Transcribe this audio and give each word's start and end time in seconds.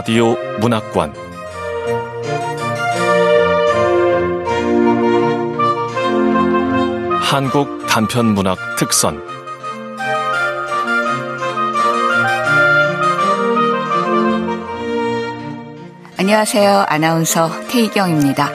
라디오 0.00 0.34
문학관 0.60 1.12
한국 7.20 7.86
단편 7.86 8.32
문학 8.32 8.56
특선 8.78 9.22
안녕하세요. 16.16 16.86
아나운서 16.88 17.50
태희경입니다. 17.68 18.50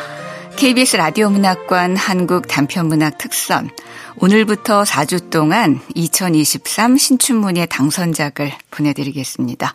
KBS 0.56 0.96
라디오 0.98 1.30
문학관 1.30 1.96
한국 1.96 2.48
단편 2.48 2.88
문학 2.88 3.20
특선 3.20 3.70
오늘부터 4.18 4.82
4주 4.82 5.30
동안 5.30 5.80
2023 5.94 6.98
신춘문예 6.98 7.68
당선작을 7.68 8.52
보내드리겠습니다. 8.72 9.74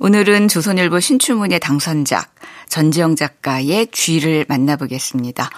오늘은 0.00 0.46
조선일보 0.46 1.00
신춘문예 1.00 1.58
당선작 1.58 2.32
전지영 2.68 3.16
작가의 3.16 3.88
쥐를 3.90 4.44
만나보겠습니다. 4.48 5.50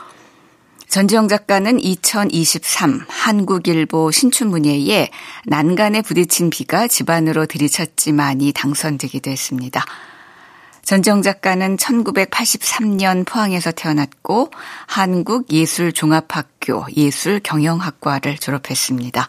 전지영 0.88 1.28
작가는 1.28 1.78
2023 1.78 3.04
한국일보 3.06 4.10
신춘문예에 4.10 5.10
난간에 5.44 6.00
부딪힌 6.00 6.48
비가 6.48 6.88
집안으로 6.88 7.44
들이쳤지만이 7.44 8.52
당선되기도 8.52 9.30
했습니다. 9.30 9.84
전정 10.82 11.20
작가는 11.20 11.76
1983년 11.76 13.26
포항에서 13.26 13.72
태어났고 13.72 14.50
한국예술종합학교 14.86 16.86
예술경영학과를 16.96 18.38
졸업했습니다. 18.38 19.26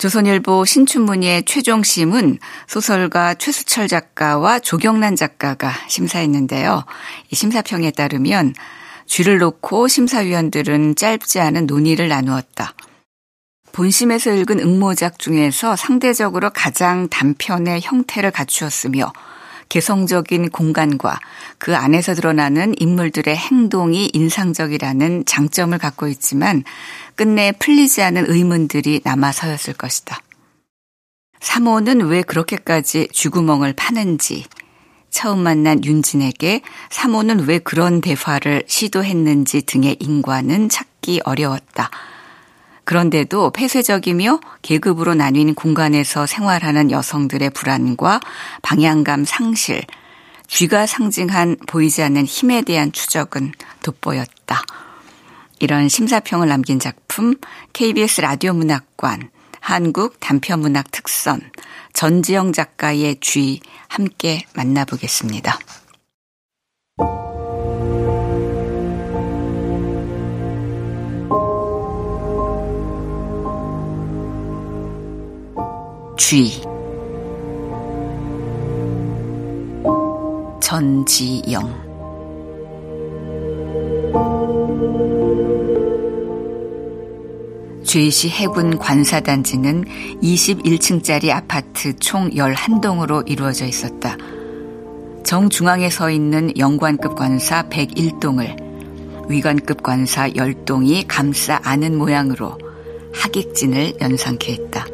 조선일보 0.00 0.64
신춘문예 0.64 1.42
최종심은 1.42 2.38
소설가 2.66 3.34
최수철 3.34 3.86
작가와 3.86 4.58
조경란 4.58 5.14
작가가 5.14 5.70
심사했는데요. 5.88 6.86
이 7.30 7.36
심사평에 7.36 7.90
따르면 7.90 8.54
쥐를 9.04 9.36
놓고 9.36 9.88
심사위원들은 9.88 10.94
짧지 10.96 11.40
않은 11.40 11.66
논의를 11.66 12.08
나누었다. 12.08 12.72
본심에서 13.72 14.32
읽은 14.32 14.60
응모작 14.60 15.18
중에서 15.18 15.76
상대적으로 15.76 16.48
가장 16.48 17.06
단편의 17.10 17.82
형태를 17.82 18.30
갖추었으며 18.30 19.12
개성적인 19.68 20.50
공간과 20.50 21.18
그 21.58 21.76
안에서 21.76 22.14
드러나는 22.14 22.74
인물들의 22.78 23.36
행동이 23.36 24.10
인상적이라는 24.12 25.24
장점을 25.26 25.76
갖고 25.78 26.08
있지만 26.08 26.64
끝내 27.20 27.52
풀리지 27.52 28.00
않은 28.00 28.30
의문들이 28.30 29.02
남아서였을 29.04 29.74
것이다. 29.74 30.22
사모는 31.38 32.06
왜 32.06 32.22
그렇게까지 32.22 33.08
쥐구멍을 33.12 33.74
파는지, 33.74 34.46
처음 35.10 35.40
만난 35.40 35.84
윤진에게 35.84 36.62
사모는 36.88 37.40
왜 37.40 37.58
그런 37.58 38.00
대화를 38.00 38.62
시도했는지 38.66 39.66
등의 39.66 39.98
인과는 40.00 40.70
찾기 40.70 41.20
어려웠다. 41.24 41.90
그런데도 42.84 43.50
폐쇄적이며 43.50 44.40
계급으로 44.62 45.12
나뉜 45.12 45.54
공간에서 45.54 46.24
생활하는 46.24 46.90
여성들의 46.90 47.50
불안과 47.50 48.20
방향감 48.62 49.26
상실, 49.26 49.82
쥐가 50.46 50.86
상징한 50.86 51.58
보이지 51.66 52.02
않는 52.02 52.24
힘에 52.24 52.62
대한 52.62 52.92
추적은 52.92 53.52
돋보였다. 53.82 54.64
이런 55.60 55.88
심사평을 55.88 56.48
남긴 56.48 56.78
작품 56.78 57.34
KBS 57.74 58.22
라디오 58.22 58.54
문학관 58.54 59.30
한국 59.60 60.18
단편 60.18 60.60
문학 60.60 60.90
특선 60.90 61.40
전지영 61.92 62.52
작가의 62.52 63.18
쥐 63.20 63.60
함께 63.88 64.44
만나보겠습니다. 64.54 65.58
쥐 76.16 76.62
전지영 80.62 81.90
쥐시 87.90 88.28
해군 88.28 88.78
관사단지는 88.78 89.84
21층짜리 90.22 91.30
아파트 91.30 91.96
총 91.96 92.30
11동으로 92.30 93.28
이루어져 93.28 93.66
있었다. 93.66 94.16
정중앙에 95.24 95.90
서 95.90 96.08
있는 96.08 96.56
영관급 96.56 97.16
관사 97.16 97.64
101동을 97.64 99.28
위관급 99.28 99.82
관사 99.82 100.28
10동이 100.28 101.06
감싸 101.08 101.58
안은 101.64 101.98
모양으로 101.98 102.56
하객진을 103.12 103.94
연상케 104.00 104.52
했다. 104.52 104.86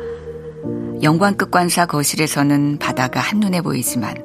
영관급 1.02 1.50
관사 1.50 1.84
거실에서는 1.84 2.78
바다가 2.78 3.20
한눈에 3.20 3.60
보이지만 3.60 4.16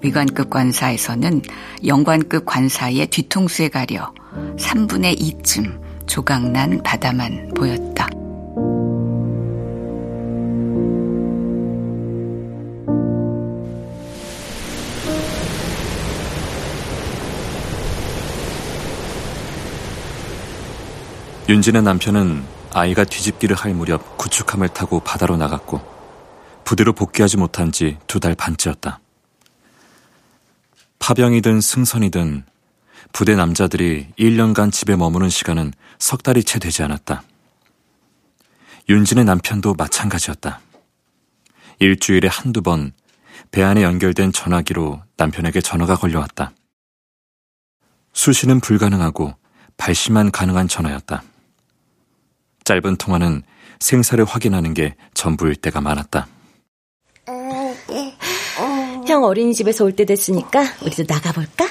위관급 0.00 0.48
관사에서는 0.48 1.42
영관급 1.84 2.46
관사의 2.46 3.08
뒤통수에 3.08 3.68
가려 3.68 4.14
3분의 4.58 5.18
2쯤 5.18 5.85
조각난 6.06 6.82
바다만 6.82 7.48
보였다. 7.54 8.08
윤진의 21.48 21.82
남편은 21.82 22.42
아이가 22.72 23.04
뒤집기를 23.04 23.56
할 23.56 23.72
무렵 23.72 24.18
구축함을 24.18 24.68
타고 24.68 25.00
바다로 25.00 25.36
나갔고 25.36 25.80
부대로 26.64 26.92
복귀하지 26.92 27.36
못한 27.36 27.70
지 27.70 27.96
두 28.08 28.18
달 28.18 28.34
반째였다. 28.34 28.98
파병이든 30.98 31.60
승선이든 31.60 32.44
부대 33.12 33.34
남자들이 33.34 34.08
1년간 34.18 34.72
집에 34.72 34.96
머무는 34.96 35.28
시간은 35.28 35.72
석 35.98 36.22
달이 36.22 36.44
채 36.44 36.58
되지 36.58 36.82
않았다. 36.82 37.22
윤진의 38.88 39.24
남편도 39.24 39.74
마찬가지였다. 39.74 40.60
일주일에 41.78 42.28
한두 42.28 42.62
번 42.62 42.92
배 43.50 43.62
안에 43.62 43.82
연결된 43.82 44.32
전화기로 44.32 45.00
남편에게 45.16 45.60
전화가 45.60 45.96
걸려왔다. 45.96 46.52
수신은 48.12 48.60
불가능하고 48.60 49.34
발신만 49.76 50.30
가능한 50.30 50.68
전화였다. 50.68 51.22
짧은 52.64 52.96
통화는 52.96 53.42
생사를 53.78 54.22
확인하는 54.24 54.74
게 54.74 54.96
전부일 55.14 55.56
때가 55.56 55.80
많았다. 55.80 56.26
형 59.06 59.22
어린이집에서 59.24 59.84
올 59.84 59.92
때 59.92 60.04
됐으니까 60.04 60.62
우리도 60.82 61.04
나가볼까? 61.08 61.66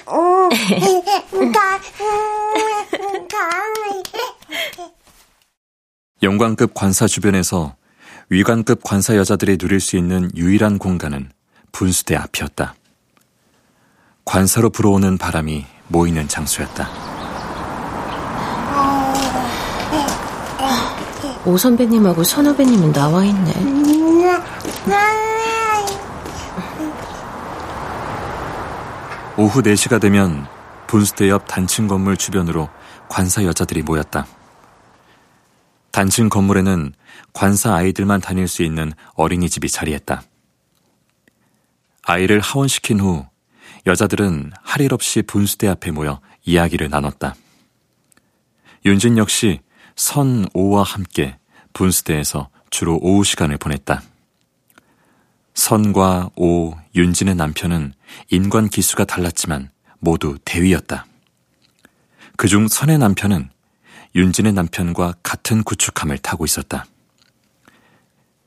영광급 6.23 6.73
관사 6.73 7.07
주변에서 7.07 7.75
위관급 8.29 8.81
관사 8.83 9.15
여자들이 9.15 9.57
누릴 9.57 9.79
수 9.79 9.95
있는 9.97 10.31
유일한 10.35 10.79
공간은 10.79 11.31
분수대 11.71 12.15
앞이었다. 12.15 12.73
관사로 14.23 14.69
불어오는 14.71 15.17
바람이 15.17 15.65
모이는 15.89 16.27
장소였다. 16.27 16.89
오 21.45 21.57
선배님하고 21.57 22.23
선 22.23 22.47
후배님은 22.47 22.91
나와 22.91 23.23
있네. 23.23 23.53
오후 29.37 29.61
4시가 29.61 29.99
되면 29.99 30.47
분수대 30.87 31.29
옆 31.29 31.47
단층 31.47 31.87
건물 31.87 32.15
주변으로 32.15 32.69
관사 33.09 33.43
여자들이 33.43 33.81
모였다. 33.81 34.25
단층 35.91 36.29
건물에는 36.29 36.93
관사 37.33 37.73
아이들만 37.73 38.21
다닐 38.21 38.47
수 38.47 38.63
있는 38.63 38.93
어린이집이 39.15 39.69
자리했다. 39.69 40.23
아이를 42.03 42.39
하원시킨 42.39 42.99
후 42.99 43.25
여자들은 43.85 44.51
할 44.61 44.81
일 44.81 44.93
없이 44.93 45.21
분수대 45.21 45.67
앞에 45.67 45.91
모여 45.91 46.19
이야기를 46.43 46.89
나눴다. 46.89 47.35
윤진 48.85 49.17
역시 49.17 49.61
선, 49.95 50.45
오와 50.53 50.83
함께 50.83 51.37
분수대에서 51.73 52.49
주로 52.69 52.99
오후 53.01 53.23
시간을 53.23 53.57
보냈다. 53.57 54.01
선과 55.55 56.29
오, 56.35 56.75
윤진의 56.95 57.35
남편은 57.35 57.93
인관 58.29 58.69
기수가 58.69 59.05
달랐지만 59.05 59.71
모두 59.99 60.37
대위였다. 60.45 61.07
그중 62.37 62.67
선의 62.67 62.97
남편은 62.97 63.49
윤진의 64.13 64.53
남편과 64.53 65.15
같은 65.23 65.63
구축함을 65.63 66.19
타고 66.19 66.45
있었다. 66.45 66.85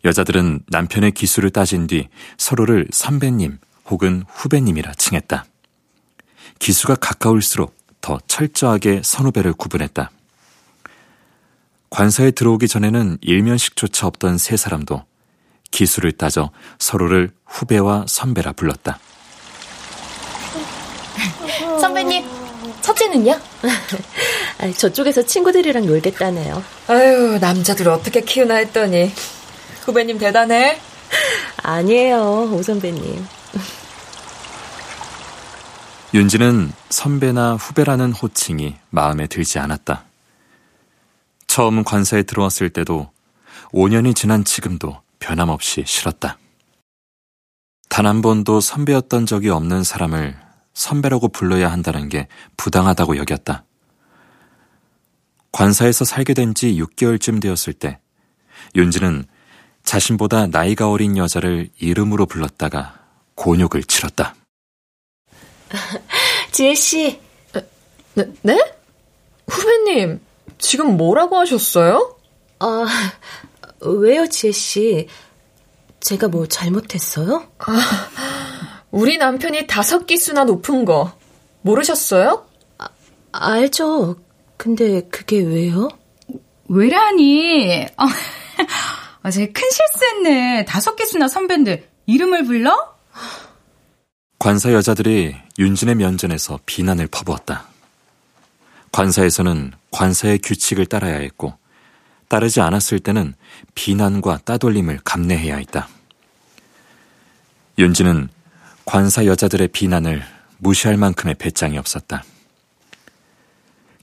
여자들은 0.05 0.61
남편의 0.69 1.13
기수를 1.13 1.51
따진 1.51 1.87
뒤 1.87 2.09
서로를 2.37 2.87
선배님 2.93 3.59
혹은 3.87 4.23
후배님이라 4.29 4.95
칭했다. 4.95 5.45
기수가 6.59 6.97
가까울수록 6.97 7.77
더 8.01 8.19
철저하게 8.27 9.03
선후배를 9.03 9.55
구분했다. 9.55 10.11
관사에 11.91 12.31
들어오기 12.31 12.69
전에는 12.69 13.19
일면식조차 13.23 14.07
없던 14.07 14.39
세 14.39 14.57
사람도 14.57 15.05
기수를 15.71 16.13
따져 16.13 16.51
서로를 16.79 17.31
후배와 17.47 18.05
선배라 18.09 18.53
불렀다. 18.53 18.99
선배님, 21.81 22.25
첫째는요? 22.81 23.39
저쪽에서 24.77 25.23
친구들이랑 25.23 25.87
놀겠다네요. 25.87 26.63
아유, 26.89 27.39
남자들 27.41 27.89
어떻게 27.89 28.21
키우나 28.21 28.57
했더니 28.57 29.13
후배님 29.85 30.19
대단해. 30.19 30.81
아니에요, 31.63 32.51
오 32.53 32.63
선배님. 32.63 33.27
윤지는 36.15 36.73
선배나 36.91 37.55
후배라는 37.55 38.13
호칭이 38.13 38.77
마음에 38.91 39.27
들지 39.27 39.59
않았다. 39.59 40.05
처음 41.47 41.85
관사에 41.85 42.23
들어왔을 42.23 42.71
때도 42.71 43.11
5년이 43.73 44.17
지난 44.17 44.45
지금도 44.45 44.97
변함없이 45.19 45.85
싫었다. 45.87 46.39
단 47.89 48.07
한 48.07 48.23
번도 48.23 48.61
선배였던 48.61 49.27
적이 49.27 49.51
없는 49.51 49.83
사람을 49.83 50.39
선배라고 50.75 51.29
불러야 51.29 51.71
한다는 51.73 52.09
게 52.09 52.29
부당하다고 52.57 53.17
여겼다. 53.17 53.65
관사에서 55.53 56.05
살게 56.05 56.35
된 56.35 56.55
지 56.55 56.75
6개월쯤 56.81 57.41
되었을 57.43 57.73
때 57.73 57.99
윤지는 58.77 59.25
자신보다 59.83 60.47
나이가 60.49 60.91
어린 60.91 61.17
여자를 61.17 61.71
이름으로 61.81 62.27
불렀다가 62.27 63.01
곤욕을 63.35 63.83
치렀다. 63.85 64.35
지혜 66.53 66.75
씨. 66.75 67.21
네? 68.15 68.25
네? 68.43 68.73
후배님, 69.49 70.21
지금 70.59 70.97
뭐라고 70.97 71.37
하셨어요? 71.39 72.17
아, 72.59 72.87
왜요, 73.81 74.27
지혜 74.29 74.53
씨? 74.53 75.09
제가 76.01 76.29
뭐 76.29 76.47
잘못했어요? 76.47 77.49
아, 77.59 78.83
우리 78.91 79.19
남편이 79.19 79.67
다섯 79.67 80.07
기수나 80.07 80.45
높은 80.45 80.85
거 80.85 81.13
모르셨어요? 81.63 82.47
아, 82.79 82.89
알죠. 83.33 84.17
근데 84.57 85.03
그게 85.09 85.41
왜요? 85.41 85.89
왜라니? 86.69 87.87
아, 87.97 88.09
아 89.23 89.31
제가 89.31 89.53
큰 89.53 89.71
실수했네. 89.71 90.65
다섯 90.65 90.97
개수나 90.97 91.29
선배인데 91.29 91.89
이름을 92.07 92.45
불러? 92.45 92.97
관사 94.39 94.73
여자들이 94.73 95.37
윤진의 95.59 95.97
면전에서 95.97 96.61
비난을 96.65 97.09
퍼부었다. 97.09 97.67
관사에서는 98.93 99.73
관사의 99.91 100.39
규칙을 100.39 100.87
따라야 100.87 101.19
했고 101.19 101.55
따르지 102.29 102.61
않았을 102.61 103.01
때는 103.01 103.35
비난과 103.75 104.41
따돌림을 104.45 105.01
감내해야 105.05 105.57
했다. 105.57 105.89
윤진은 107.79 108.29
관사 108.85 109.25
여자들의 109.27 109.69
비난을 109.69 110.23
무시할 110.59 110.97
만큼의 110.97 111.35
배짱이 111.35 111.79
없었다. 111.79 112.25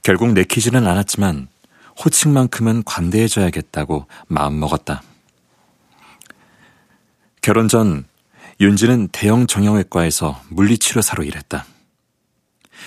결국 0.02 0.32
내키지는 0.32 0.86
않았지만 0.86 1.48
호칭만큼은 2.04 2.84
관대해줘야겠다고 2.84 4.06
마음먹었다. 4.28 5.02
결혼 7.42 7.68
전 7.68 8.04
윤지는 8.60 9.08
대형 9.08 9.46
정형외과에서 9.46 10.40
물리치료사로 10.48 11.24
일했다. 11.24 11.66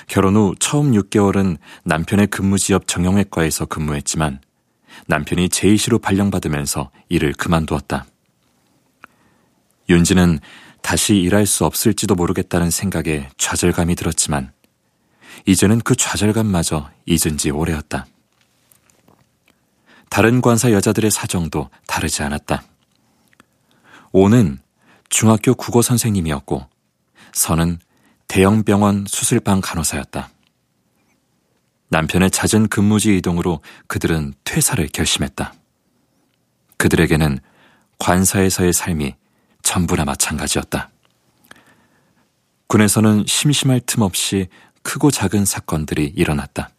결혼 0.07 0.35
후 0.35 0.55
처음 0.59 0.91
6개월은 0.93 1.57
남편의 1.83 2.27
근무 2.27 2.57
지역 2.57 2.87
정형외과에서 2.87 3.65
근무했지만 3.65 4.39
남편이 5.07 5.49
제이시로 5.49 5.99
발령받으면서 5.99 6.91
일을 7.09 7.33
그만두었다. 7.33 8.05
윤지는 9.89 10.39
다시 10.81 11.15
일할 11.15 11.45
수 11.45 11.65
없을지도 11.65 12.15
모르겠다는 12.15 12.69
생각에 12.69 13.29
좌절감이 13.37 13.95
들었지만 13.95 14.51
이제는 15.45 15.79
그 15.79 15.95
좌절감마저 15.95 16.89
잊은 17.05 17.37
지 17.37 17.49
오래였다. 17.51 18.05
다른 20.09 20.41
관사 20.41 20.71
여자들의 20.71 21.11
사정도 21.11 21.69
다르지 21.87 22.23
않았다. 22.23 22.63
오는 24.11 24.59
중학교 25.09 25.53
국어 25.53 25.81
선생님이었고 25.81 26.67
선은 27.33 27.79
대형병원 28.27 29.05
수술방 29.07 29.61
간호사였다. 29.61 30.29
남편의 31.89 32.31
잦은 32.31 32.67
근무지 32.67 33.17
이동으로 33.17 33.61
그들은 33.87 34.33
퇴사를 34.43 34.87
결심했다. 34.87 35.53
그들에게는 36.77 37.39
관사에서의 37.97 38.73
삶이 38.73 39.15
전부나 39.63 40.05
마찬가지였다. 40.05 40.89
군에서는 42.67 43.25
심심할 43.27 43.81
틈 43.81 44.03
없이 44.03 44.47
크고 44.83 45.11
작은 45.11 45.45
사건들이 45.45 46.13
일어났다. 46.15 46.69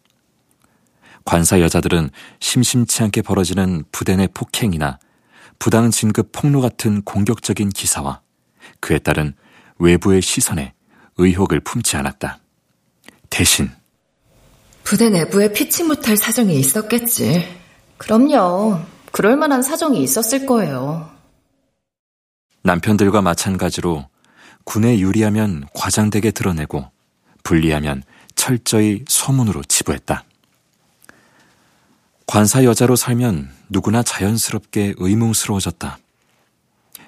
관사 1.25 1.59
여자들은 1.59 2.09
심심치 2.39 3.03
않게 3.03 3.21
벌어지는 3.21 3.83
부대 3.91 4.15
내 4.15 4.27
폭행이나 4.27 4.97
부당 5.59 5.91
진급 5.91 6.31
폭로 6.31 6.61
같은 6.61 7.03
공격적인 7.03 7.69
기사와 7.69 8.21
그에 8.79 8.97
따른 8.97 9.35
외부의 9.77 10.21
시선에 10.21 10.73
의혹을 11.17 11.59
품지 11.59 11.97
않았다. 11.97 12.39
대신 13.29 13.69
부대 14.83 15.09
내부에 15.09 15.53
피치 15.53 15.83
못할 15.83 16.17
사정이 16.17 16.57
있었겠지. 16.59 17.47
그럼요. 17.97 18.79
그럴 19.11 19.35
만한 19.35 19.61
사정이 19.61 20.01
있었을 20.03 20.45
거예요. 20.45 21.09
남편들과 22.63 23.21
마찬가지로 23.21 24.07
군에 24.63 24.99
유리하면 24.99 25.65
과장되게 25.73 26.31
드러내고 26.31 26.89
불리하면 27.43 28.03
철저히 28.35 29.03
소문으로 29.07 29.63
지부했다. 29.63 30.23
관사 32.27 32.63
여자로 32.63 32.95
살면 32.95 33.51
누구나 33.69 34.03
자연스럽게 34.03 34.95
의문스러워졌다. 34.97 35.97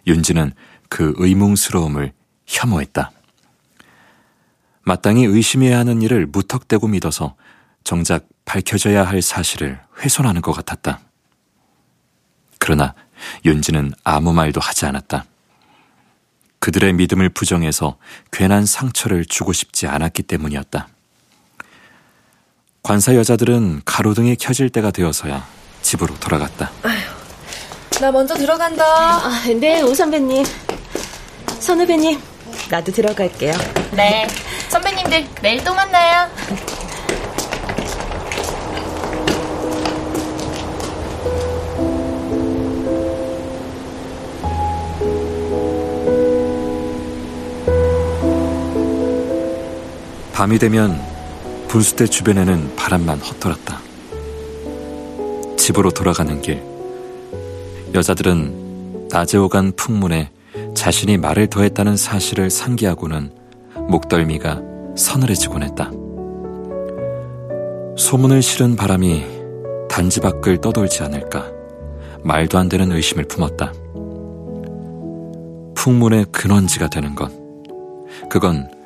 윤지는 0.05 0.53
그 0.89 1.13
의문스러움을 1.17 2.11
혐오했다. 2.45 3.11
마땅히 4.81 5.25
의심해야 5.25 5.79
하는 5.79 6.01
일을 6.01 6.25
무턱대고 6.25 6.89
믿어서 6.89 7.35
정작 7.83 8.25
밝혀져야 8.45 9.03
할 9.03 9.21
사실을 9.21 9.79
훼손하는 9.99 10.41
것 10.41 10.51
같았다. 10.53 10.99
그러나 12.59 12.93
윤지는 13.45 13.93
아무 14.03 14.33
말도 14.33 14.59
하지 14.61 14.85
않았다. 14.85 15.25
그들의 16.59 16.93
믿음을 16.93 17.29
부정해서 17.29 17.97
괜한 18.31 18.65
상처를 18.65 19.25
주고 19.25 19.51
싶지 19.51 19.87
않았기 19.87 20.23
때문이었다. 20.23 20.87
관사 22.81 23.15
여자들은 23.15 23.81
가로등이 23.85 24.35
켜질 24.37 24.69
때가 24.69 24.91
되어서야 24.91 25.45
집으로 25.81 26.17
돌아갔다. 26.19 26.71
아휴, 26.83 27.99
나 28.01 28.11
먼저 28.11 28.33
들어간다. 28.35 28.83
아, 28.85 29.43
네, 29.59 29.81
오 29.81 29.93
선배님. 29.93 30.45
선 31.59 31.79
후배님, 31.79 32.21
나도 32.69 32.91
들어갈게요. 32.91 33.53
네. 33.91 34.27
선배님들, 34.69 35.27
내일 35.41 35.63
또 35.63 35.73
만나요. 35.73 36.29
밤이 50.43 50.59
되면 50.59 50.99
분수대 51.69 52.05
주변에는 52.05 52.75
바람만 52.75 53.17
헛돌았다. 53.19 53.79
집으로 55.55 55.89
돌아가는 55.89 56.41
길. 56.41 56.61
여자들은 57.93 59.07
낮에 59.09 59.37
오간 59.37 59.71
풍문에 59.77 60.31
자신이 60.75 61.15
말을 61.15 61.47
더했다는 61.47 61.95
사실을 61.95 62.49
상기하고는 62.49 63.31
목덜미가 63.87 64.61
서늘해지곤 64.97 65.63
했다. 65.63 65.91
소문을 67.95 68.41
실은 68.41 68.75
바람이 68.75 69.23
단지 69.87 70.19
밖을 70.19 70.59
떠돌지 70.59 71.03
않을까 71.03 71.49
말도 72.21 72.57
안 72.57 72.67
되는 72.67 72.91
의심을 72.91 73.29
품었다. 73.29 73.71
풍문의 75.75 76.25
근원지가 76.33 76.89
되는 76.89 77.15
것. 77.15 77.31
그건 78.29 78.82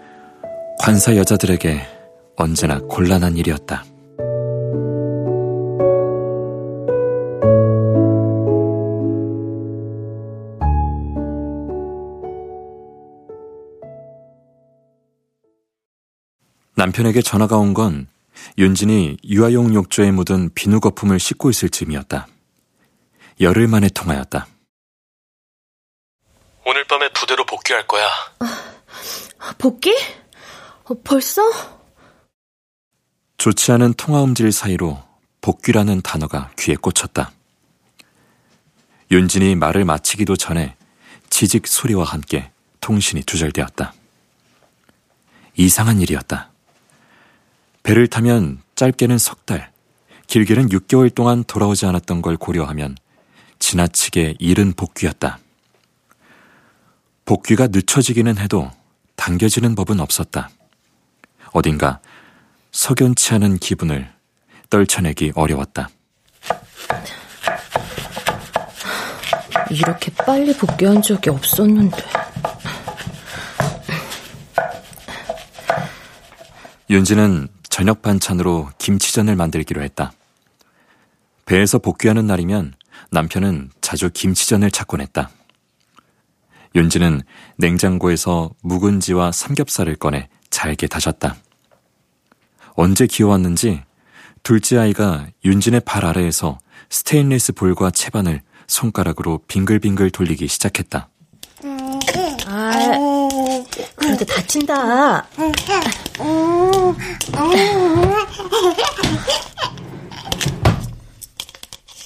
관사 0.79 1.15
여자들에게 1.15 1.81
언제나 2.36 2.79
곤란한 2.79 3.36
일이었다. 3.38 3.84
남편에게 16.75 17.22
전화가 17.22 17.57
온 17.57 17.74
건 17.74 18.07
윤진이 18.57 19.17
유아용 19.25 19.74
욕조에 19.74 20.12
묻은 20.12 20.51
비누 20.53 20.79
거품을 20.79 21.19
씻고 21.19 21.50
있을 21.50 21.69
즈음이었다. 21.69 22.27
열흘 23.41 23.67
만에 23.67 23.89
통하였다. 23.89 24.48
오늘 26.65 26.84
밤에 26.86 27.10
부대로 27.13 27.46
복귀할 27.46 27.86
거야. 27.88 28.07
복귀? 29.57 29.91
어, 30.89 30.96
벌써? 31.03 31.41
좋지 33.38 33.72
않은 33.74 33.94
통화 33.94 34.24
음질 34.24 34.51
사이로 34.51 35.03
복귀라는 35.41 36.01
단어가 36.01 36.51
귀에 36.58 36.75
꽂혔다. 36.75 37.32
윤진이 39.12 39.56
말을 39.56 39.86
마치기도 39.86 40.36
전에 40.36 40.75
지직 41.29 41.67
소리와 41.67 42.03
함께 42.06 42.51
통신이 42.82 43.24
두절되었다. 43.24 43.94
이상한 45.56 46.01
일이었다. 46.01 46.51
배를 47.84 48.08
타면 48.08 48.62
짧게는 48.75 49.17
석 49.17 49.46
달, 49.46 49.72
길게는 50.27 50.70
6개월 50.70 51.13
동안 51.13 51.44
돌아오지 51.44 51.86
않았던 51.86 52.22
걸 52.22 52.38
고려하면 52.38 52.98
지나치게 53.60 54.36
이른 54.39 54.74
복귀였다. 54.74 55.39
복귀가 57.25 57.67
늦춰지기는 57.67 58.38
해도 58.38 58.72
당겨지는 59.15 59.75
법은 59.75 60.00
없었다. 60.00 60.50
어딘가 61.51 62.00
석연치 62.72 63.34
않은 63.36 63.58
기분을 63.58 64.12
떨쳐내기 64.70 65.34
어려웠다. 65.36 65.89
이렇게 69.70 70.12
빨리 70.13 70.56
복귀한 70.56 71.01
적이 71.01 71.32
없었는데. 71.32 71.98
윤지는 76.89 77.50
저녁 77.70 78.01
반찬으로 78.01 78.70
김치전을 78.77 79.36
만들기로 79.36 79.82
했다. 79.84 80.13
배에서 81.46 81.80
복귀하는 81.80 82.27
날이면 82.27 82.74
남편은 83.12 83.72
자주 83.82 84.10
김치전을 84.10 84.72
찾곤 84.72 85.01
했다. 85.01 85.30
윤지는 86.75 87.22
냉장고에서 87.58 88.51
묵은지와 88.62 89.32
삼겹살을 89.32 89.96
꺼내 89.96 90.30
잘게 90.50 90.88
다졌다. 90.88 91.36
언제 92.75 93.08
기어왔는지 93.08 93.84
둘째 94.44 94.77
아이가 94.77 95.27
윤진의 95.44 95.82
발 95.82 96.06
아래에서 96.06 96.60
스테인리스 96.89 97.54
볼과 97.54 97.92
채반을 97.92 98.42
손가락으로 98.68 99.42
빙글빙글 99.48 100.12
돌리기 100.12 100.48
시작했다. 100.48 101.10
아, 102.50 102.72
그래도 103.96 104.25
다친다. 104.25 105.27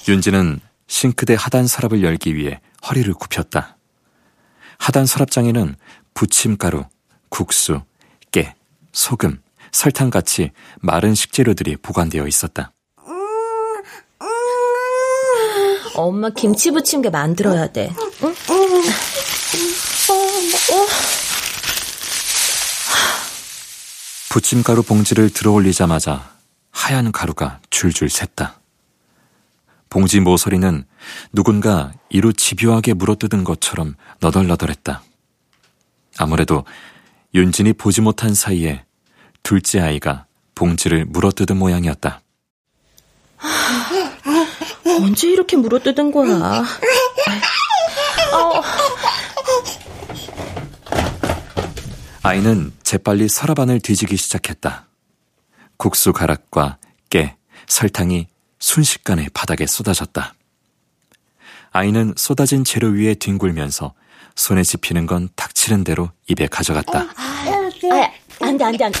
윤지는 0.08 0.60
싱크대 0.88 1.36
하단 1.38 1.66
서랍을 1.66 2.02
열기 2.02 2.34
위해 2.34 2.60
허리를 2.88 3.12
굽혔다. 3.14 3.76
하단 4.78 5.06
서랍장에는 5.06 5.76
부침가루, 6.14 6.84
국수, 7.28 7.80
깨, 8.32 8.54
소금, 8.92 9.40
설탕 9.70 10.10
같이 10.10 10.50
마른 10.80 11.14
식재료들이 11.14 11.76
보관되어 11.76 12.26
있었다. 12.26 12.72
엄마 15.94 16.30
김치 16.30 16.70
부침개 16.70 17.10
만들어야 17.10 17.70
돼. 17.70 17.94
응? 18.22 18.34
부침가루 24.30 24.82
봉지를 24.82 25.28
들어올리자마자 25.28 26.32
하얀 26.70 27.12
가루가 27.12 27.60
줄줄 27.68 28.08
샜다. 28.08 28.54
봉지 29.90 30.20
모서리는 30.20 30.86
누군가 31.34 31.92
이로 32.08 32.32
집요하게 32.32 32.94
물어뜯은 32.94 33.44
것처럼 33.44 33.94
너덜너덜했다. 34.20 35.02
아무래도 36.16 36.64
윤진이 37.34 37.72
보지 37.74 38.02
못한 38.02 38.34
사이에 38.34 38.84
둘째 39.42 39.80
아이가 39.80 40.26
봉지를 40.54 41.06
물어뜯은 41.06 41.56
모양이었다. 41.56 42.20
언제 44.84 45.28
이렇게 45.28 45.56
물어뜯은 45.56 46.12
거야? 46.12 46.64
아이는 52.22 52.72
재빨리 52.82 53.28
서랍 53.28 53.60
안을 53.60 53.80
뒤지기 53.80 54.16
시작했다. 54.16 54.86
국수 55.76 56.12
가락과 56.12 56.78
깨, 57.10 57.36
설탕이 57.66 58.28
순식간에 58.58 59.28
바닥에 59.34 59.66
쏟아졌다. 59.66 60.34
아이는 61.70 62.14
쏟아진 62.16 62.62
재료 62.62 62.88
위에 62.88 63.14
뒹굴면서 63.14 63.94
손에 64.34 64.62
집히는 64.62 65.06
건 65.06 65.28
닥치는 65.36 65.84
대로 65.84 66.10
입에 66.28 66.46
가져갔다. 66.46 67.06
아, 67.16 67.44
안 68.40 68.58
돼, 68.58 68.64
안 68.64 68.76
돼, 68.76 68.84
안 68.84 68.92
돼. 68.92 68.98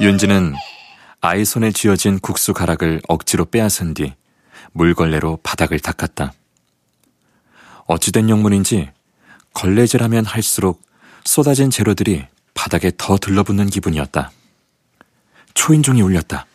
윤지는 0.00 0.54
아이 1.20 1.44
손에 1.44 1.72
쥐어진 1.72 2.20
국수 2.20 2.54
가락을 2.54 3.00
억지로 3.08 3.44
빼앗은 3.44 3.94
뒤 3.94 4.14
물걸레로 4.72 5.40
바닥을 5.42 5.80
닦았다. 5.80 6.32
어찌된 7.86 8.30
영문인지 8.30 8.90
걸레질하면 9.54 10.24
할수록 10.24 10.82
쏟아진 11.24 11.70
재료들이 11.70 12.26
바닥에 12.54 12.92
더 12.96 13.16
들러붙는 13.18 13.66
기분이었다. 13.66 14.30
초인종이 15.54 16.00
울렸다. 16.02 16.46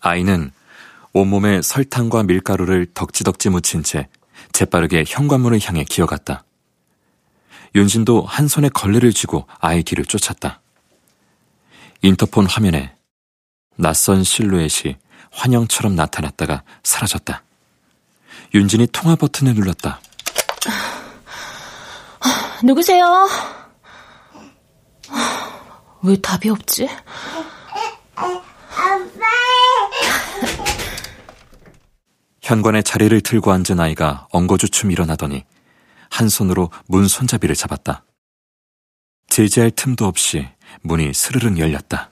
아이는 0.00 0.52
온몸에 1.12 1.62
설탕과 1.62 2.24
밀가루를 2.24 2.86
덕지덕지 2.94 3.50
묻힌 3.50 3.82
채 3.82 4.08
재빠르게 4.52 5.04
현관문을 5.06 5.60
향해 5.62 5.84
기어갔다. 5.84 6.44
윤진도 7.74 8.22
한 8.22 8.48
손에 8.48 8.68
걸레를 8.68 9.12
쥐고 9.12 9.46
아이 9.58 9.82
뒤를 9.82 10.04
쫓았다. 10.04 10.60
인터폰 12.02 12.46
화면에 12.46 12.94
낯선 13.76 14.24
실루엣이 14.24 14.96
환영처럼 15.30 15.94
나타났다가 15.94 16.62
사라졌다. 16.82 17.42
윤진이 18.54 18.88
통화 18.88 19.14
버튼을 19.16 19.54
눌렀다. 19.54 20.00
누구세요? 22.64 23.28
왜 26.02 26.16
답이 26.16 26.48
없지? 26.50 26.88
현관에 32.50 32.82
자리를 32.82 33.20
틀고 33.20 33.52
앉은 33.52 33.78
아이가 33.78 34.26
엉거주춤 34.32 34.90
일어나더니 34.90 35.44
한 36.10 36.28
손으로 36.28 36.68
문 36.88 37.06
손잡이를 37.06 37.54
잡았다. 37.54 38.04
제지할 39.28 39.70
틈도 39.70 40.04
없이 40.04 40.48
문이 40.82 41.14
스르륵 41.14 41.60
열렸다. 41.60 42.10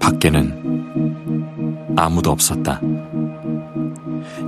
밖에는 0.00 1.94
아무도 1.96 2.30
없었다. 2.30 2.80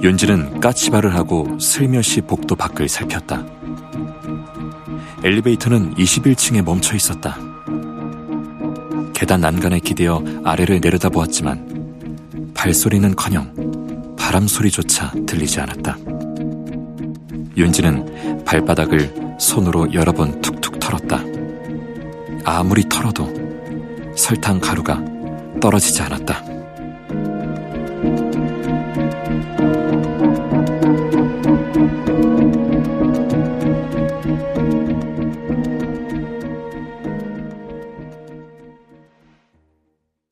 윤지는 0.00 0.60
까치발을 0.60 1.16
하고 1.16 1.58
슬며시 1.58 2.20
복도 2.20 2.54
밖을 2.54 2.88
살폈다. 2.88 3.44
엘리베이터는 5.24 5.96
21층에 5.96 6.62
멈춰 6.62 6.94
있었다. 6.94 7.36
계단 9.12 9.40
난간에 9.40 9.80
기대어 9.80 10.22
아래를 10.44 10.80
내려다보았지만 10.80 11.69
발소리는커녕 12.60 14.16
바람 14.18 14.46
소리조차 14.46 15.12
들리지 15.26 15.60
않았다. 15.60 15.96
윤지는 17.56 18.44
발바닥을 18.44 19.36
손으로 19.40 19.90
여러 19.94 20.12
번 20.12 20.38
툭툭 20.42 20.78
털었다. 20.78 21.24
아무리 22.44 22.86
털어도 22.86 23.32
설탕 24.14 24.60
가루가 24.60 25.02
떨어지지 25.58 26.02
않았다. 26.02 26.44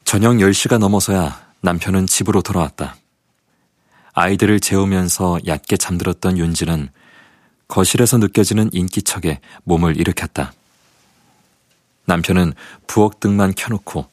저녁 0.05 0.35
10시가 0.35 0.77
넘어서야 0.77 1.48
남편은 1.61 2.07
집으로 2.07 2.43
돌아왔다. 2.43 2.97
아이들을 4.13 4.61
재우면서 4.61 5.39
얕게 5.47 5.77
잠들었던 5.77 6.39
윤지는 6.39 6.89
거실에서 7.69 8.19
느껴지는 8.19 8.71
인기척에 8.73 9.41
몸을 9.65 9.97
일으켰다. 9.97 10.53
남편은 12.07 12.55
부엌 12.87 13.21
등만 13.21 13.55
켜놓고 13.55 14.09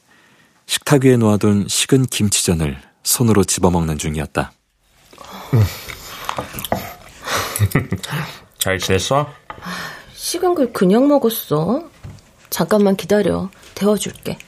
식탁 0.66 1.04
위에 1.04 1.16
놓아둔 1.16 1.66
식은 1.68 2.06
김치전을 2.06 2.80
손으로 3.02 3.44
집어먹는 3.44 3.98
중이었다. 3.98 4.52
잘 8.58 8.78
지냈어? 8.78 9.32
식은 10.14 10.54
걸 10.54 10.72
그냥 10.72 11.08
먹었어. 11.08 11.88
잠깐만 12.50 12.96
기다려. 12.96 13.48
데워줄게. 13.74 14.38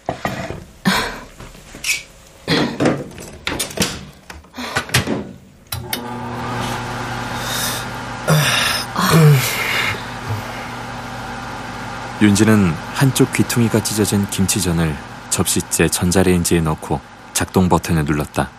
윤지는 12.21 12.73
한쪽 12.95 13.33
귀퉁이가 13.33 13.85
찢어진 13.85 14.29
김치전을 14.29 14.97
접시째 15.31 15.87
전자레인지에 15.87 16.61
넣고 16.63 17.01
작동 17.33 17.69
버튼을 17.69 18.05
눌렀다. 18.05 18.51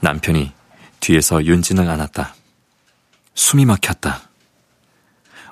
남편이 0.00 0.52
뒤에서 0.98 1.44
윤진을 1.44 1.88
안았다. 1.88 2.34
숨이 3.36 3.66
막혔다. 3.66 4.22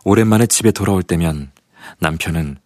오랜만에 0.02 0.46
집에 0.46 0.72
돌아올 0.72 1.04
때면 1.04 1.52
남편은 2.00 2.58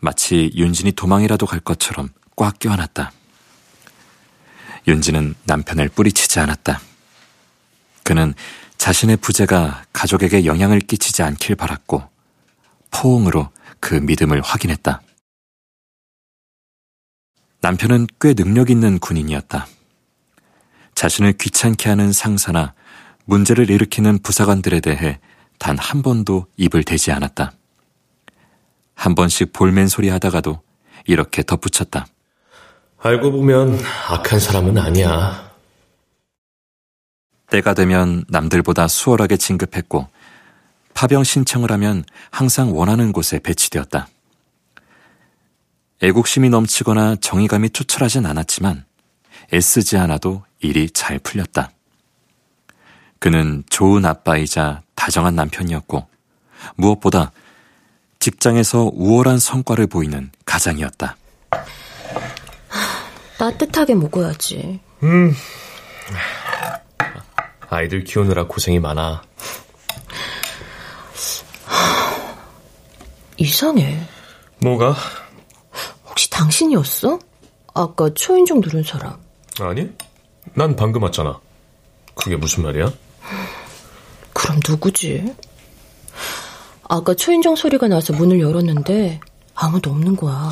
마치 0.00 0.52
윤진이 0.54 0.92
도망이라도 0.92 1.46
갈 1.46 1.58
것처럼 1.58 2.10
꽉 2.36 2.60
껴안았다. 2.60 3.10
윤진은 4.86 5.34
남편을 5.42 5.88
뿌리치지 5.88 6.38
않았다. 6.38 6.80
그는 8.04 8.34
자신의 8.78 9.16
부재가 9.16 9.82
가족에게 9.92 10.44
영향을 10.44 10.78
끼치지 10.78 11.24
않길 11.24 11.56
바랐고 11.56 12.15
포옹으로 13.00 13.50
그 13.78 13.94
믿음을 13.94 14.40
확인했다. 14.40 15.02
남편은 17.60 18.06
꽤 18.20 18.32
능력 18.32 18.70
있는 18.70 18.98
군인이었다. 18.98 19.66
자신을 20.94 21.34
귀찮게 21.34 21.90
하는 21.90 22.12
상사나 22.12 22.72
문제를 23.26 23.68
일으키는 23.68 24.20
부사관들에 24.20 24.80
대해 24.80 25.20
단 25.58 25.76
한 25.78 26.02
번도 26.02 26.46
입을 26.56 26.84
대지 26.84 27.12
않았다. 27.12 27.52
한 28.94 29.14
번씩 29.14 29.52
볼멘 29.52 29.88
소리 29.88 30.08
하다가도 30.08 30.60
이렇게 31.06 31.42
덧붙였다. 31.42 32.06
알고 32.98 33.30
보면 33.32 33.78
악한 34.08 34.40
사람은 34.40 34.78
아니야. 34.78 35.50
때가 37.50 37.74
되면 37.74 38.24
남들보다 38.28 38.88
수월하게 38.88 39.36
진급했고 39.36 40.08
파병 40.96 41.24
신청을 41.24 41.70
하면 41.72 42.04
항상 42.30 42.74
원하는 42.74 43.12
곳에 43.12 43.38
배치되었다. 43.38 44.08
애국심이 46.02 46.48
넘치거나 46.48 47.16
정의감이 47.16 47.68
투철하진 47.68 48.24
않았지만 48.24 48.86
애쓰지 49.52 49.98
않아도 49.98 50.42
일이 50.60 50.88
잘 50.88 51.18
풀렸다. 51.18 51.70
그는 53.18 53.62
좋은 53.68 54.06
아빠이자 54.06 54.82
다정한 54.94 55.36
남편이었고 55.36 56.08
무엇보다 56.76 57.30
직장에서 58.18 58.90
우월한 58.94 59.38
성과를 59.38 59.88
보이는 59.88 60.30
가장이었다. 60.46 61.16
따뜻하게 63.38 63.94
먹어야지. 63.94 64.80
음. 65.02 65.34
아이들 67.68 68.02
키우느라 68.04 68.46
고생이 68.46 68.80
많아. 68.80 69.22
이상해. 73.38 74.00
뭐가? 74.60 74.96
혹시 76.08 76.30
당신이었어? 76.30 77.18
아까 77.74 78.08
초인종 78.14 78.60
누른 78.60 78.82
사람. 78.82 79.16
아니, 79.60 79.88
난 80.54 80.74
방금 80.76 81.02
왔잖아. 81.02 81.38
그게 82.14 82.36
무슨 82.36 82.62
말이야? 82.62 82.90
그럼 84.32 84.60
누구지? 84.66 85.34
아까 86.88 87.14
초인종 87.14 87.56
소리가 87.56 87.88
나서 87.88 88.12
문을 88.14 88.40
열었는데 88.40 89.20
아무도 89.54 89.90
없는 89.90 90.16
거야. 90.16 90.50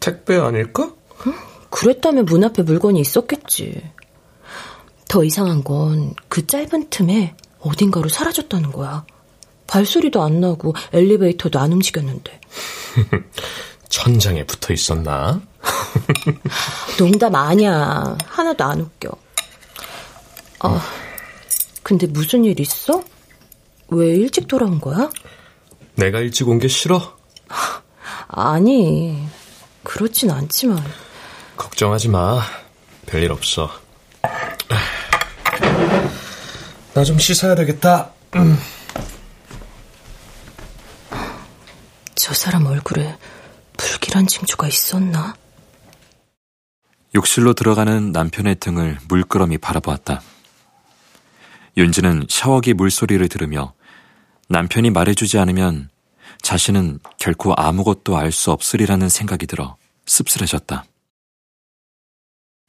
택배 0.00 0.36
아닐까? 0.36 0.92
응? 1.26 1.34
그랬다면 1.70 2.24
문 2.24 2.42
앞에 2.44 2.62
물건이 2.62 3.00
있었겠지. 3.00 3.82
더 5.08 5.22
이상한 5.24 5.62
건 5.62 6.14
그 6.28 6.46
짧은 6.46 6.88
틈에 6.90 7.36
어딘가로 7.60 8.08
사라졌다는 8.08 8.72
거야. 8.72 9.04
발소리도 9.76 10.22
안 10.22 10.40
나고 10.40 10.74
엘리베이터도 10.92 11.58
안 11.58 11.72
움직였는데. 11.72 12.40
천장에 13.88 14.44
붙어 14.44 14.72
있었나? 14.74 15.40
농담 16.98 17.34
아니야. 17.34 18.16
하나도 18.26 18.64
안 18.64 18.80
웃겨. 18.82 19.10
아, 20.60 20.80
근데 21.82 22.06
무슨 22.06 22.44
일 22.44 22.60
있어? 22.60 23.02
왜 23.88 24.08
일찍 24.14 24.46
돌아온 24.46 24.78
거야? 24.80 25.10
내가 25.94 26.18
일찍 26.20 26.48
온 26.48 26.58
게 26.58 26.68
싫어? 26.68 27.16
아니, 28.28 29.26
그렇진 29.84 30.30
않지만. 30.30 30.82
걱정하지 31.56 32.08
마. 32.08 32.42
별일 33.06 33.32
없어. 33.32 33.70
나 36.94 37.04
좀 37.04 37.18
씻어야 37.18 37.54
되겠다. 37.54 38.10
저 42.22 42.32
사람 42.32 42.66
얼굴에 42.66 43.18
불길한 43.76 44.28
징조가 44.28 44.68
있었나? 44.68 45.34
욕실로 47.16 47.52
들어가는 47.52 48.12
남편의 48.12 48.60
등을 48.60 48.96
물끄러미 49.08 49.58
바라보았다. 49.58 50.22
윤지는 51.76 52.26
샤워기 52.28 52.74
물소리를 52.74 53.28
들으며 53.28 53.72
남편이 54.48 54.90
말해주지 54.90 55.36
않으면 55.38 55.90
자신은 56.42 57.00
결코 57.18 57.54
아무것도 57.56 58.16
알 58.16 58.30
수 58.30 58.52
없으리라는 58.52 59.08
생각이 59.08 59.48
들어 59.48 59.76
씁쓸해졌다. 60.06 60.84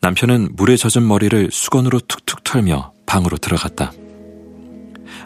남편은 0.02 0.56
물에 0.56 0.78
젖은 0.78 1.08
머리를 1.08 1.50
수건으로 1.52 2.00
툭툭 2.00 2.44
털며 2.44 2.92
방으로 3.06 3.38
들어갔다. 3.38 3.92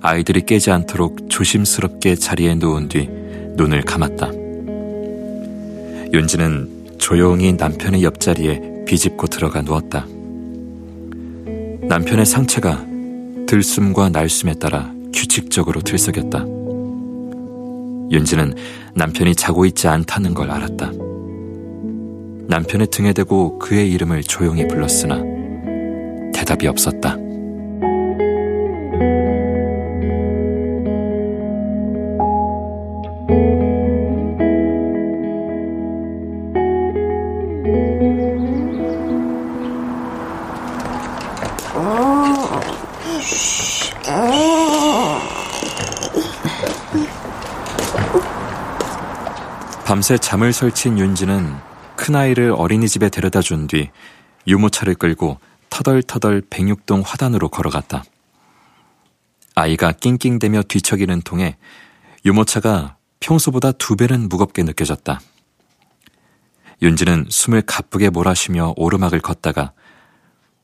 아이들이 0.02 0.46
깨지 0.46 0.70
않도록 0.70 1.30
조심스럽게 1.30 2.16
자리에 2.16 2.56
놓은 2.56 2.90
뒤 2.90 3.27
눈을 3.58 3.82
감았다. 3.82 4.32
윤지는 6.14 6.96
조용히 7.00 7.54
남편의 7.54 8.04
옆자리에 8.04 8.86
비집고 8.86 9.28
들어가 9.28 9.62
누웠다. 9.62 10.06
남편의 11.82 12.26
상체가 12.26 12.86
들숨과 13.48 14.10
날숨에 14.10 14.54
따라 14.56 14.94
규칙적으로 15.14 15.82
들썩였다. 15.82 16.46
윤지는 18.12 18.54
남편이 18.94 19.36
자고 19.36 19.66
있지 19.66 19.88
않다는 19.88 20.34
걸 20.34 20.52
알았다. 20.52 20.92
남편의 22.48 22.88
등에 22.92 23.12
대고 23.12 23.60
그의 23.60 23.92
이름을 23.92 24.24
조용히 24.24 24.68
불렀으나 24.68 25.18
대답이 26.34 26.68
없었다. 26.68 27.18
밤새 50.08 50.18
잠을 50.20 50.54
설친 50.54 50.98
윤지는 50.98 51.54
큰아이를 51.98 52.54
어린이집에 52.56 53.10
데려다 53.10 53.42
준 53.42 53.68
뒤 53.68 53.90
유모차를 54.48 54.96
끌고 54.96 55.38
터덜터덜 55.70 56.44
백육동 56.50 57.04
화단으로 57.06 57.50
걸어갔다. 57.50 58.06
아이가 59.54 59.92
낑낑대며 59.92 60.64
뒤척이는 60.70 61.24
통에 61.24 61.58
유모차가 62.24 62.96
평소보다 63.20 63.74
두 63.74 63.98
배는 63.98 64.30
무겁게 64.30 64.64
느껴졌다. 64.64 65.20
윤지는 66.82 67.26
숨을 67.28 67.64
가쁘게 67.64 68.10
몰아쉬며 68.10 68.76
오르막을 68.78 69.20
걷다가 69.20 69.74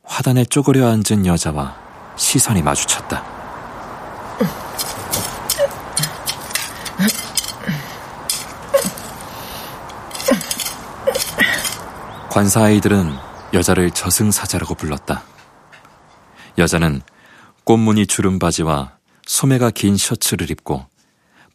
화단에 0.03 0.45
쪼그려 0.45 0.87
앉은 0.87 1.25
여자와 1.25 1.75
시선이 2.15 2.61
마주쳤다. 2.61 3.25
관사 12.33 12.63
아이들은 12.63 13.13
여자를 13.53 13.91
저승사자라고 13.91 14.73
불렀다. 14.73 15.23
여자는 16.57 17.03
꽃무늬 17.63 18.07
주름 18.07 18.39
바지와 18.39 18.97
소매가 19.27 19.69
긴 19.69 19.97
셔츠를 19.97 20.49
입고 20.49 20.83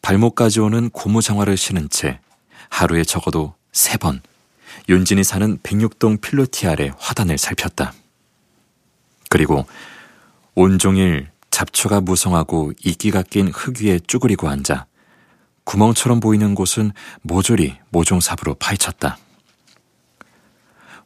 발목까지 0.01 0.61
오는 0.61 0.89
고무 0.89 1.21
장화를 1.21 1.57
신은 1.57 1.89
채 1.89 2.21
하루에 2.69 3.03
적어도 3.03 3.55
세 3.73 3.97
번 3.97 4.21
윤진이 4.87 5.25
사는 5.25 5.59
백육동 5.63 6.19
필로티 6.19 6.65
아래 6.67 6.93
화단을 6.97 7.37
살폈다. 7.37 7.91
그리고 9.29 9.65
온종일 10.55 11.29
잡초가 11.51 11.99
무성하고 11.99 12.71
이끼가 12.85 13.23
낀 13.23 13.51
흙 13.53 13.81
위에 13.81 13.99
쭈그리고 14.07 14.47
앉아 14.47 14.85
구멍처럼 15.65 16.21
보이는 16.21 16.55
곳은 16.55 16.93
모조리 17.23 17.75
모종삽으로 17.89 18.55
파헤쳤다. 18.55 19.17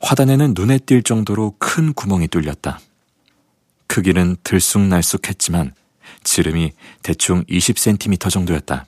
화단에는 0.04 0.54
눈에 0.56 0.80
띌 0.80 1.06
정도로 1.06 1.56
큰 1.58 1.94
구멍이 1.94 2.28
뚫렸다. 2.28 2.80
크기는 3.88 4.36
들쑥날쑥했지만 4.44 5.74
지름이 6.26 6.74
대충 7.02 7.46
20cm 7.46 8.30
정도였다. 8.30 8.86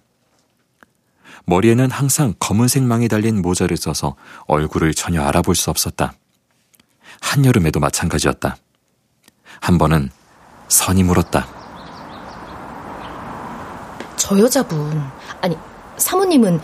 머리에는 1.45 1.89
항상 1.89 2.34
검은색 2.39 2.84
망이 2.84 3.08
달린 3.08 3.41
모자를 3.41 3.78
써서 3.78 4.15
얼굴을 4.47 4.93
전혀 4.93 5.21
알아볼 5.21 5.56
수 5.56 5.69
없었다. 5.69 6.13
한여름에도 7.21 7.80
마찬가지였다. 7.80 8.58
한 9.62 9.78
번은 9.78 10.10
선이 10.67 11.04
물었다. 11.04 11.47
저 14.17 14.38
여자분, 14.39 15.01
아니, 15.41 15.56
사모님은 15.95 16.60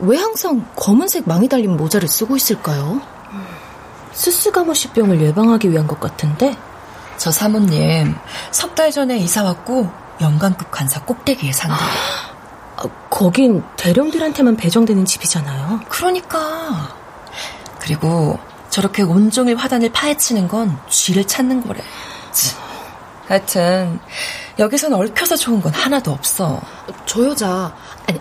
왜 0.00 0.18
항상 0.18 0.66
검은색 0.76 1.26
망이 1.26 1.48
달린 1.48 1.78
모자를 1.78 2.08
쓰고 2.08 2.36
있을까요? 2.36 3.00
스스가모시 4.12 4.88
병을 4.90 5.20
예방하기 5.20 5.70
위한 5.70 5.86
것 5.86 6.00
같은데? 6.00 6.56
저 7.16 7.30
사모님 7.30 8.14
석 8.50 8.74
달 8.74 8.90
전에 8.90 9.18
이사 9.18 9.42
왔고 9.44 9.90
영광급 10.20 10.70
관사 10.70 11.00
꼭대기에 11.04 11.52
산대요. 11.52 11.78
아, 12.76 12.82
거긴 13.10 13.62
대령들한테만 13.76 14.56
배정되는 14.56 15.04
집이잖아요. 15.04 15.80
그러니까. 15.88 16.94
그리고 17.78 18.38
저렇게 18.70 19.02
온종일 19.02 19.56
화단을 19.56 19.92
파헤치는 19.92 20.48
건 20.48 20.78
쥐를 20.88 21.26
찾는 21.26 21.66
거래. 21.66 21.80
치. 22.32 22.54
하여튼 23.28 24.00
여기선 24.58 24.92
얽혀서 24.92 25.36
좋은 25.36 25.60
건 25.60 25.72
하나도 25.72 26.10
없어. 26.10 26.60
저 27.06 27.24
여자 27.24 27.74
아니 28.06 28.20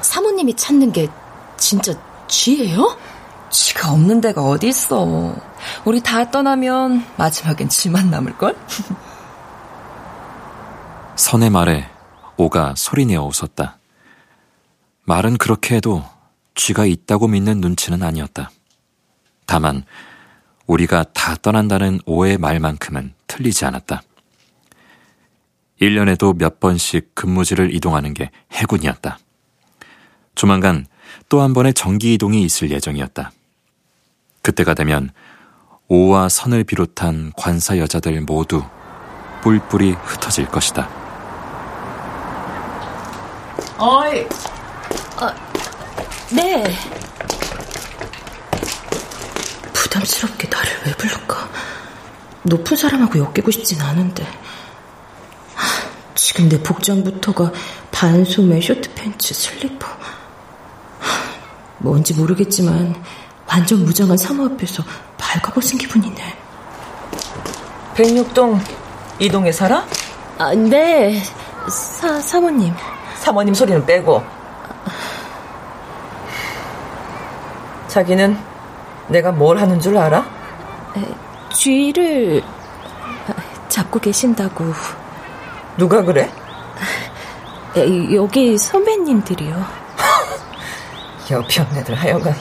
사모님이 0.00 0.54
찾는 0.54 0.92
게 0.92 1.08
진짜 1.56 1.92
쥐예요? 2.28 2.96
쥐가 3.54 3.92
없는 3.92 4.20
데가 4.20 4.42
어디 4.42 4.66
있어. 4.68 5.36
우리 5.84 6.00
다 6.02 6.28
떠나면 6.28 7.06
마지막엔 7.16 7.68
쥐만 7.68 8.10
남을걸? 8.10 8.58
선의 11.14 11.50
말에 11.50 11.88
오가 12.36 12.74
소리내어 12.76 13.22
웃었다. 13.22 13.78
말은 15.04 15.36
그렇게 15.38 15.76
해도 15.76 16.02
쥐가 16.56 16.86
있다고 16.86 17.28
믿는 17.28 17.60
눈치는 17.60 18.02
아니었다. 18.02 18.50
다만 19.46 19.84
우리가 20.66 21.04
다 21.12 21.36
떠난다는 21.40 22.00
오의 22.06 22.38
말만큼은 22.38 23.14
틀리지 23.28 23.64
않았다. 23.66 24.02
1년에도 25.80 26.36
몇 26.36 26.58
번씩 26.58 27.14
근무지를 27.14 27.72
이동하는 27.72 28.14
게 28.14 28.32
해군이었다. 28.52 29.18
조만간 30.34 30.86
또 31.28 31.40
한 31.40 31.52
번의 31.52 31.74
정기 31.74 32.14
이동이 32.14 32.42
있을 32.42 32.72
예정이었다. 32.72 33.30
그때가 34.44 34.74
되면 34.74 35.10
오와 35.88 36.28
선을 36.28 36.64
비롯한 36.64 37.32
관사 37.34 37.78
여자들 37.78 38.20
모두 38.20 38.62
뿔뿔이 39.42 39.92
흩어질 39.92 40.46
것이다. 40.46 40.86
어이. 43.78 44.26
아, 45.16 45.34
네. 46.30 46.76
부담스럽게 49.72 50.48
나를 50.48 50.70
왜 50.86 50.92
부를까? 50.92 51.48
높은 52.42 52.76
사람하고 52.76 53.18
엮이고 53.18 53.50
싶진 53.50 53.80
않은데. 53.80 54.26
지금 56.14 56.50
내 56.50 56.62
복장부터가 56.62 57.50
반소매, 57.90 58.60
쇼트팬츠, 58.60 59.32
슬리퍼. 59.32 59.86
뭔지 61.78 62.12
모르겠지만 62.14 62.94
완전 63.46 63.84
무장한 63.84 64.16
사모 64.16 64.46
앞에서 64.46 64.82
발가벗은 65.18 65.78
기분이네. 65.78 66.36
백육동 67.94 68.60
이동에 69.18 69.52
살아? 69.52 69.84
아, 70.38 70.52
네. 70.54 71.22
사, 71.68 72.20
사모님. 72.20 72.74
사모님 73.16 73.54
소리는 73.54 73.84
빼고. 73.86 74.22
자기는 77.88 78.36
내가 79.08 79.30
뭘 79.30 79.58
하는 79.58 79.78
줄 79.80 79.96
알아? 79.96 80.26
쥐를 81.52 82.42
잡고 83.68 84.00
계신다고. 84.00 84.64
누가 85.76 86.02
그래? 86.02 86.28
여기 88.12 88.58
선배님들이요. 88.58 89.64
여피 91.30 91.60
없네들 91.60 91.94
하여간. 91.94 92.34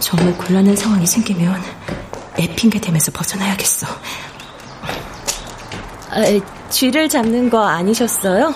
정말 0.00 0.36
곤란한 0.36 0.76
상황이 0.76 1.06
생기면 1.06 1.62
애 2.38 2.54
핑계 2.54 2.80
대면서 2.80 3.10
벗어나야겠어. 3.12 3.86
아, 6.10 6.22
쥐를 6.68 7.08
잡는 7.08 7.48
거 7.48 7.64
아니셨어요? 7.64 8.54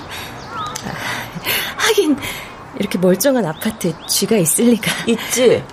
하긴 1.77 2.17
이렇게 2.79 2.99
멀쩡한 2.99 3.45
아파트에 3.47 3.93
쥐가 4.07 4.37
있을 4.37 4.67
리가. 4.67 4.93
있지. 5.07 5.65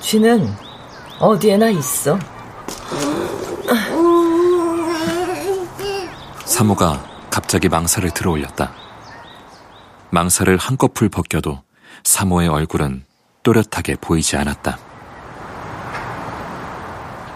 쥐는 0.00 0.54
어디에나 1.18 1.70
있어. 1.70 2.18
사모가 6.44 7.04
갑자기 7.30 7.68
망사를 7.68 8.08
들어 8.10 8.30
올렸다. 8.32 8.72
망사를 10.10 10.56
한꺼풀 10.56 11.08
벗겨도 11.08 11.62
사모의 12.04 12.48
얼굴은 12.48 13.04
또렷하게 13.42 13.96
보이지 13.96 14.36
않았다. 14.36 14.78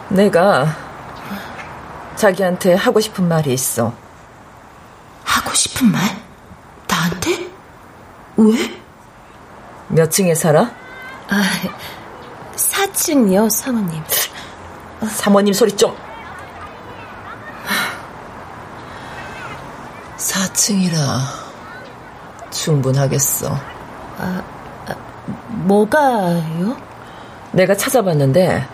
내가 0.09 0.67
자기한테 2.17 2.75
하고 2.75 3.01
싶은 3.01 3.27
말이 3.29 3.53
있어. 3.53 3.93
하고 5.25 5.53
싶은 5.55 5.91
말? 5.91 6.03
나한테? 6.89 7.51
왜? 8.37 8.83
몇 9.89 10.11
층에 10.11 10.35
살아? 10.35 10.71
아, 11.29 11.43
4층이요, 12.57 13.51
사모님. 13.51 14.03
사모님 15.09 15.53
소리 15.53 15.77
좀. 15.77 15.95
4층이라 20.17 20.95
충분하겠어. 22.51 23.53
아, 23.53 23.59
아, 24.19 24.43
뭐가요? 25.27 26.77
내가 27.53 27.77
찾아봤는데 27.77 28.65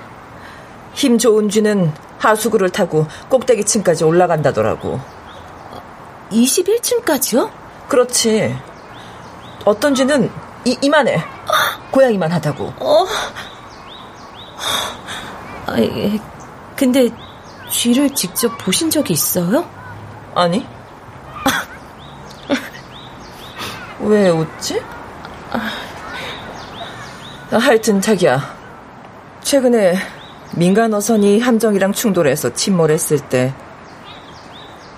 힘 0.94 1.18
좋은 1.18 1.48
쥐는 1.48 1.92
하수구를 2.18 2.70
타고 2.70 3.06
꼭대기층까지 3.28 4.04
올라간다더라고. 4.04 5.00
21층까지요? 6.30 7.50
그렇지. 7.88 8.56
어떤 9.64 9.94
쥐는 9.94 10.30
이, 10.64 10.76
이만해. 10.82 11.22
고양이만 11.90 12.30
하다고. 12.32 12.72
어. 12.78 13.06
아, 15.66 15.78
예. 15.78 16.18
근데 16.76 17.08
쥐를 17.70 18.14
직접 18.14 18.56
보신 18.58 18.90
적이 18.90 19.12
있어요? 19.14 19.68
아니. 20.34 20.66
왜 24.00 24.28
웃지? 24.30 24.80
아, 27.52 27.58
하여튼 27.58 28.00
자기야. 28.00 28.56
최근에 29.42 29.96
민간 30.54 30.92
어선이 30.92 31.40
함정이랑 31.40 31.92
충돌해서 31.92 32.52
침몰했을 32.54 33.18
때 33.28 33.54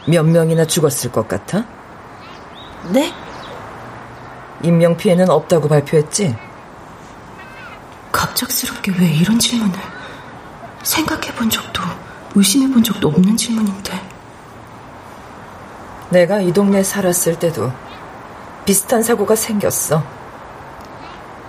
몇 0.07 0.25
명이나 0.25 0.65
죽었을 0.65 1.13
것 1.13 1.29
같아? 1.29 1.65
네? 2.91 3.13
인명 4.63 4.97
피해는 4.97 5.31
없다고 5.31 5.69
발표했지? 5.69 6.37
갑작스럽게 8.11 8.93
왜 8.99 9.07
이런 9.09 9.39
질문을? 9.39 9.79
생각해 10.83 11.33
본 11.35 11.49
적도, 11.49 11.83
의심해 12.35 12.73
본 12.73 12.83
적도 12.83 13.09
없는 13.09 13.37
질문인데. 13.37 14.01
내가 16.11 16.41
이 16.41 16.53
동네에 16.53 16.83
살았을 16.83 17.39
때도 17.39 17.73
비슷한 18.65 19.03
사고가 19.03 19.37
생겼어. 19.37 20.03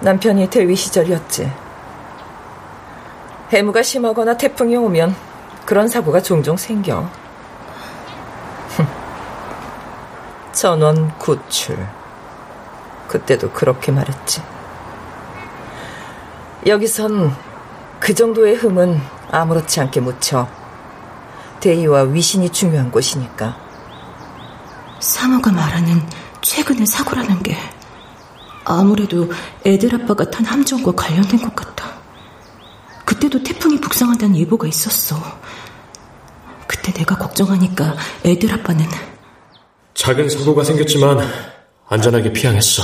남편이 0.03 0.49
대위 0.49 0.75
시절이었지. 0.75 1.49
해무가 3.53 3.81
심하거나 3.81 4.35
태풍이 4.35 4.75
오면 4.75 5.15
그런 5.65 5.87
사고가 5.87 6.21
종종 6.21 6.57
생겨. 6.57 7.09
전원 10.51 11.17
구출. 11.17 11.87
그때도 13.07 13.51
그렇게 13.51 13.93
말했지. 13.93 14.43
여기선 16.65 17.33
그 18.01 18.13
정도의 18.13 18.55
흠은 18.55 18.99
아무렇지 19.31 19.79
않게 19.79 20.01
묻혀. 20.01 20.49
대의와 21.61 22.01
위신이 22.01 22.49
중요한 22.49 22.91
곳이니까. 22.91 23.55
사모가 24.99 25.53
말하는 25.53 26.01
최근의 26.41 26.87
사고라는 26.87 27.41
게 27.41 27.55
아무래도 28.65 29.31
애들 29.65 29.93
아빠가 29.95 30.29
탄 30.29 30.45
함정과 30.45 30.93
관련된 30.93 31.41
것 31.41 31.55
같다. 31.55 31.91
그때도 33.05 33.43
태풍이 33.43 33.79
북상한다는 33.79 34.35
예보가 34.37 34.67
있었어. 34.67 35.17
그때 36.67 36.91
내가 36.93 37.17
걱정하니까 37.17 37.95
애들 38.25 38.53
아빠는 38.53 38.85
작은 39.93 40.29
사고가 40.29 40.63
생겼지만 40.63 41.19
안전하게 41.87 42.33
피항했어. 42.33 42.83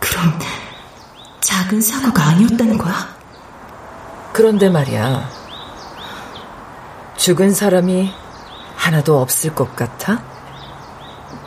그럼 0.00 0.38
작은 1.40 1.80
사고가 1.80 2.22
아니었다는 2.24 2.78
거야? 2.78 3.14
그런데 4.32 4.68
말이야. 4.68 5.30
죽은 7.16 7.54
사람이 7.54 8.12
하나도 8.76 9.20
없을 9.20 9.54
것 9.54 9.74
같아? 9.76 10.22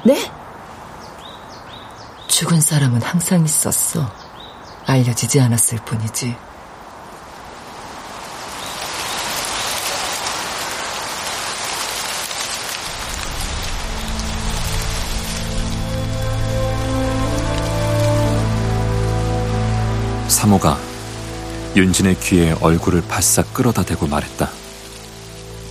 네? 0.06 0.32
죽은 2.28 2.62
사람은 2.62 3.02
항상 3.02 3.44
있었어. 3.46 4.12
알려지지 4.86 5.40
않았을 5.40 5.80
뿐이지. 5.86 6.36
사모가 20.28 20.78
윤진의 21.76 22.20
귀에 22.20 22.52
얼굴을 22.62 23.02
바싹 23.08 23.54
끌어다 23.54 23.84
대고 23.84 24.08
말했다. 24.08 24.50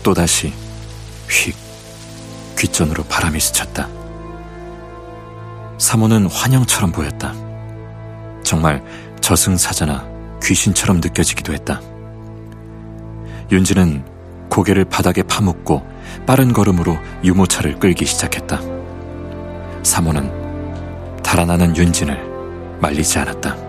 또다시 0.03 0.53
휙 1.29 1.55
귓전으로 2.59 3.05
바람이 3.05 3.39
스쳤다. 3.39 4.06
사모는 5.79 6.27
환영처럼 6.27 6.93
보였다. 6.93 7.35
정말 8.43 8.83
저승사자나 9.21 10.07
귀신처럼 10.43 11.01
느껴지기도 11.01 11.53
했다. 11.53 11.81
윤지는 13.51 14.05
고개를 14.49 14.85
바닥에 14.85 15.23
파묻고 15.23 15.87
빠른 16.27 16.53
걸음으로 16.53 16.97
유모차를 17.25 17.79
끌기 17.79 18.07
시작했다. 18.07 18.61
사모는 19.83 21.23
달아나는 21.23 21.77
윤진을 21.77 22.79
말리지 22.81 23.19
않았다. 23.19 23.66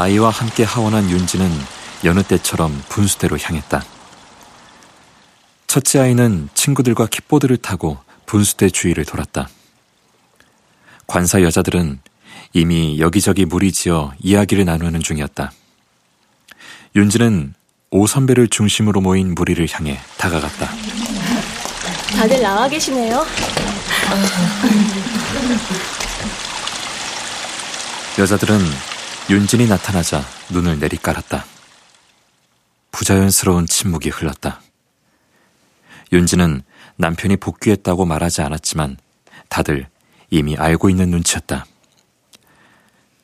아이와 0.00 0.30
함께 0.30 0.64
하원한 0.64 1.10
윤지는 1.10 1.50
여느 2.04 2.22
때처럼 2.22 2.82
분수대로 2.88 3.36
향했다. 3.38 3.84
첫째 5.66 6.00
아이는 6.00 6.48
친구들과 6.54 7.06
킥보드를 7.06 7.58
타고 7.58 7.98
분수대 8.24 8.70
주위를 8.70 9.04
돌았다. 9.04 9.48
관사 11.06 11.42
여자들은 11.42 12.00
이미 12.54 12.98
여기저기 12.98 13.44
무리지어 13.44 14.12
이야기를 14.20 14.64
나누는 14.64 15.00
중이었다. 15.00 15.52
윤지는 16.96 17.54
오 17.90 18.06
선배를 18.06 18.48
중심으로 18.48 19.00
모인 19.00 19.34
무리를 19.34 19.66
향해 19.70 20.00
다가갔다. 20.16 20.70
다들 22.16 22.40
나와 22.40 22.68
계시네요. 22.68 23.24
여자들은 28.18 28.89
윤진이 29.30 29.68
나타나자 29.68 30.24
눈을 30.50 30.80
내리깔았다. 30.80 31.44
부자연스러운 32.90 33.66
침묵이 33.66 34.08
흘렀다. 34.08 34.60
윤진은 36.12 36.62
남편이 36.96 37.36
복귀했다고 37.36 38.06
말하지 38.06 38.42
않았지만 38.42 38.96
다들 39.48 39.86
이미 40.30 40.56
알고 40.56 40.90
있는 40.90 41.10
눈치였다. 41.10 41.64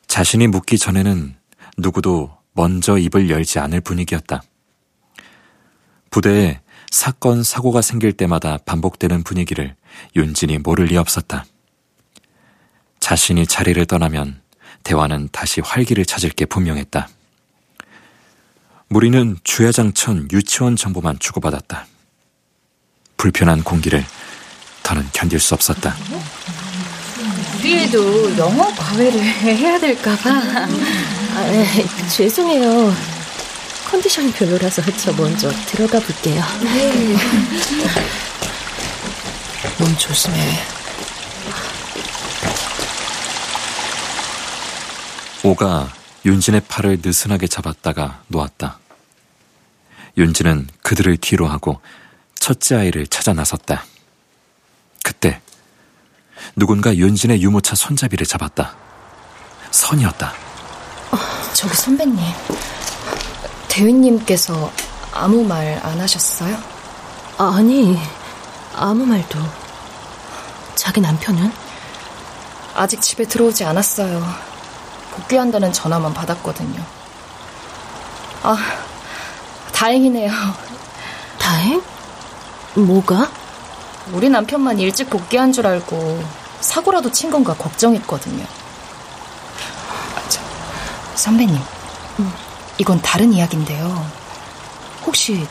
자신이 0.07 0.47
묻기 0.47 0.77
전에는 0.77 1.35
누구도 1.77 2.37
먼저 2.53 2.97
입을 2.97 3.29
열지 3.29 3.59
않을 3.59 3.81
분위기였다. 3.81 4.41
부대에 6.09 6.61
사건, 6.89 7.43
사고가 7.43 7.81
생길 7.81 8.13
때마다 8.13 8.59
반복되는 8.59 9.23
분위기를 9.23 9.75
윤진이 10.15 10.59
모를 10.59 10.85
리 10.85 10.95
없었다. 10.95 11.43
자신이 13.01 13.45
자리를 13.45 13.85
떠나면 13.87 14.46
대화는 14.87 15.27
다시 15.33 15.59
활기를 15.59 16.05
찾을 16.05 16.29
게 16.29 16.45
분명했다. 16.45 17.09
무리는 18.87 19.37
주야장천 19.43 20.29
유치원 20.31 20.77
정보만 20.77 21.19
주고받았다. 21.19 21.85
불편한 23.17 23.63
공기를 23.63 24.05
더는 24.83 25.05
견딜 25.11 25.41
수 25.41 25.53
없었다. 25.55 25.93
우리에도 27.59 28.37
영어 28.37 28.73
과외를 28.75 29.21
해야 29.21 29.77
될까봐. 29.77 30.29
아, 30.29 31.51
네, 31.51 31.85
죄송해요. 32.07 32.95
컨디션이 33.91 34.31
별로라서 34.31 34.81
저 34.95 35.11
먼저 35.13 35.51
들어가 35.65 35.99
볼게요. 35.99 36.41
몸 39.79 39.97
조심해. 39.97 40.76
오가 45.47 45.87
윤진의 46.25 46.61
팔을 46.67 46.99
느슨하게 47.01 47.47
잡았다가 47.47 48.21
놓았다. 48.27 48.79
윤진은 50.17 50.67
그들을 50.81 51.15
뒤로 51.17 51.47
하고 51.47 51.79
첫째 52.37 52.75
아이를 52.75 53.07
찾아 53.07 53.31
나섰다. 53.31 53.85
그때 55.03 55.39
누군가 56.57 56.93
윤진의 56.95 57.41
유모차 57.41 57.75
손잡이를 57.75 58.25
잡았다. 58.25 58.75
선이었다. 59.71 60.33
저기 61.53 61.73
선배님, 61.75 62.17
대위님께서 63.69 64.69
아무 65.13 65.43
말 65.43 65.79
안 65.81 65.99
하셨어요? 66.01 66.57
아니, 67.37 67.97
아무 68.75 69.05
말도. 69.05 69.39
자기 70.75 70.99
남편은? 70.99 71.51
아직 72.75 73.01
집에 73.01 73.23
들어오지 73.25 73.63
않았어요. 73.63 74.46
복귀한다는 75.17 75.73
전화만 75.73 76.13
받았거든요. 76.13 76.81
아, 78.43 78.57
다행이네요. 79.73 80.31
다행? 81.39 81.81
뭐가? 82.75 83.29
우리 84.13 84.29
남편만 84.29 84.79
일찍 84.79 85.09
복귀한 85.09 85.51
줄 85.51 85.67
알고 85.67 86.23
사고라도 86.61 87.11
친 87.11 87.29
건가 87.31 87.55
걱정했거든요. 87.55 88.43
아, 90.15 90.21
저, 90.29 90.39
선배님, 91.15 91.59
음, 92.19 92.33
이건 92.77 93.01
다른 93.01 93.33
이야기인데요. 93.33 94.09
혹시 95.05 95.45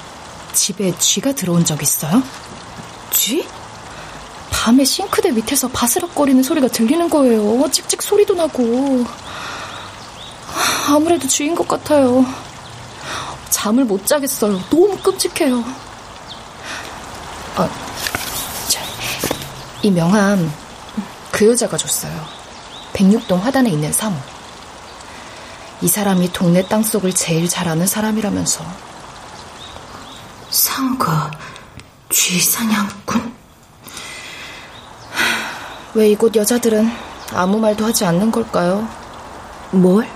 집에 0.52 0.96
쥐가 0.96 1.32
들어온 1.32 1.64
적 1.64 1.82
있어요? 1.82 2.22
쥐? 3.10 3.46
밤에 4.50 4.84
싱크대 4.84 5.32
밑에서 5.32 5.68
바스락거리는 5.68 6.42
소리가 6.42 6.68
들리는 6.68 7.08
거예요. 7.10 7.70
찍찍 7.70 8.02
소리도 8.02 8.34
나고. 8.34 9.04
아무래도 10.88 11.26
쥐인 11.26 11.54
것 11.54 11.66
같아요. 11.66 12.24
잠을 13.50 13.84
못 13.84 14.06
자겠어요. 14.06 14.60
너무 14.70 14.96
끔찍해요. 14.98 15.64
아, 17.56 17.68
자, 18.68 18.80
이 19.82 19.90
명함 19.90 20.52
그 21.32 21.48
여자가 21.48 21.76
줬어요. 21.76 22.12
106동 22.92 23.40
화단에 23.40 23.70
있는 23.70 23.92
사모. 23.92 24.16
이 25.82 25.88
사람이 25.88 26.32
동네 26.32 26.66
땅속을 26.66 27.14
제일 27.14 27.48
잘 27.48 27.68
아는 27.68 27.86
사람이라면서. 27.86 28.64
상가 30.50 31.30
쥐 32.08 32.38
사냥꾼? 32.40 33.34
왜 35.94 36.10
이곳 36.10 36.36
여자들은 36.36 36.90
아무 37.32 37.58
말도 37.58 37.84
하지 37.84 38.04
않는 38.04 38.30
걸까요? 38.30 38.88
뭘? 39.72 40.08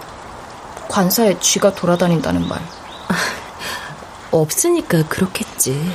관사에 0.91 1.39
쥐가 1.39 1.73
돌아다닌다는 1.75 2.49
말. 2.49 2.61
없으니까 4.33 5.05
그렇겠지. 5.07 5.89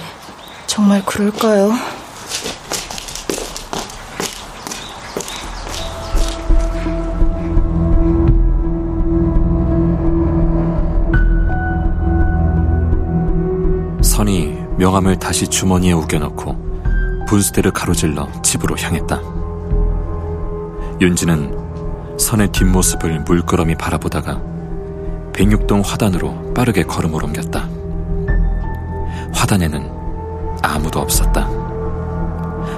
정말 0.67 1.03
그럴까요? 1.03 1.73
선이 14.01 14.57
명함을 14.77 15.19
다시 15.19 15.45
주머니에 15.47 15.91
우겨넣고 15.91 16.55
분수대를 17.27 17.71
가로질러 17.71 18.29
집으로 18.43 18.77
향했다. 18.77 19.21
윤지는 21.01 22.17
선의 22.17 22.49
뒷모습을 22.53 23.19
물끄러미 23.21 23.75
바라보다가 23.75 24.54
백육동 25.35 25.81
화단으로 25.81 26.53
빠르게 26.53 26.83
걸음을 26.83 27.21
옮겼다. 27.21 27.67
화단에는 29.33 29.91
아무도 30.63 31.01
없었다. 31.01 31.49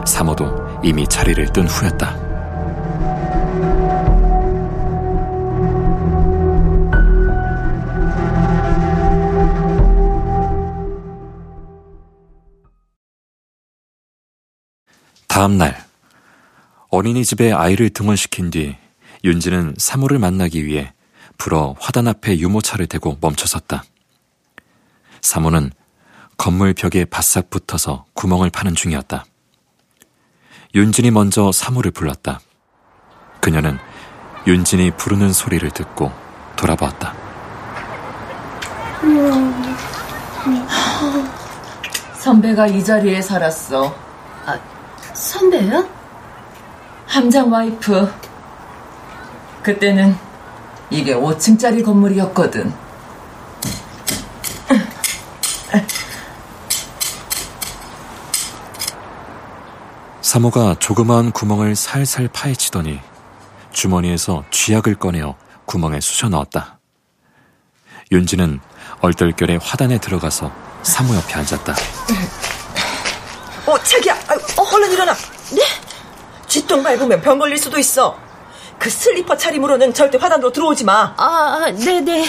사모도 0.08 0.80
이미 0.84 1.08
자리를 1.08 1.54
뜬 1.54 1.67
후였다. 1.67 2.17
다음 15.28 15.60
날 15.60 15.86
어린이집에 16.89 17.52
아이를 17.52 17.91
등원시킨 17.91 18.50
뒤 18.50 18.76
윤지는 19.24 19.76
사모를 19.78 20.17
만나기 20.17 20.65
위해 20.65 20.93
불어 21.38 21.76
화단 21.80 22.08
앞에 22.08 22.39
유모차를 22.39 22.88
대고 22.88 23.17
멈춰섰다. 23.21 23.84
사모는 25.21 25.71
건물 26.38 26.73
벽에 26.73 27.06
바싹 27.06 27.50
붙어서 27.50 28.06
구멍을 28.13 28.50
파는 28.50 28.76
중이었다. 28.76 29.26
윤진이 30.76 31.12
먼저 31.12 31.52
사모를 31.52 31.91
불렀다. 31.91 32.39
그녀는 33.41 33.80
윤진이 34.45 34.91
부르는 34.91 35.34
소리를 35.34 35.69
듣고 35.71 36.12
돌아보았다. 36.56 37.13
선배가 42.19 42.67
이 42.67 42.84
자리에 42.84 43.21
살았어. 43.21 43.95
아, 44.45 44.60
선배요? 45.13 45.88
함장 47.06 47.52
와이프. 47.52 48.13
그때는 49.63 50.15
이게 50.89 51.13
5층짜리 51.13 51.84
건물이었거든. 51.84 52.73
사모가 60.21 60.76
조그마한 60.80 61.32
구멍을 61.32 61.76
살살 61.76 62.28
파헤치더니 62.34 63.00
주머니에서 63.71 64.43
쥐약을 64.52 64.95
꺼내어 64.95 65.36
구멍에 65.65 66.02
쑤셔 66.02 66.30
넣었다. 66.30 66.80
윤지는 68.12 68.60
얼떨결에 69.02 69.58
화단에 69.62 70.00
들어가서 70.00 70.52
사모 70.84 71.15
옆에 71.15 71.34
앉았다. 71.36 71.73
어, 73.67 73.84
자기야, 73.84 74.13
어, 74.13 74.63
얼른 74.76 74.91
일어나. 74.91 75.13
네? 75.13 75.62
쥐똥 76.47 76.84
밟으면 76.84 77.21
병 77.21 77.38
걸릴 77.38 77.58
수도 77.58 77.78
있어. 77.78 78.17
그 78.79 78.89
슬리퍼 78.89 79.35
차림으로는 79.35 79.93
절대 79.93 80.17
화단으로 80.17 80.51
들어오지 80.51 80.85
마. 80.85 81.13
아, 81.17 81.23
아 81.25 81.71
네네. 81.71 82.25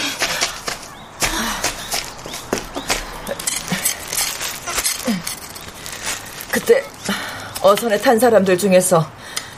그때 6.50 6.82
어선에 7.62 7.98
탄 7.98 8.18
사람들 8.18 8.56
중에서 8.58 9.06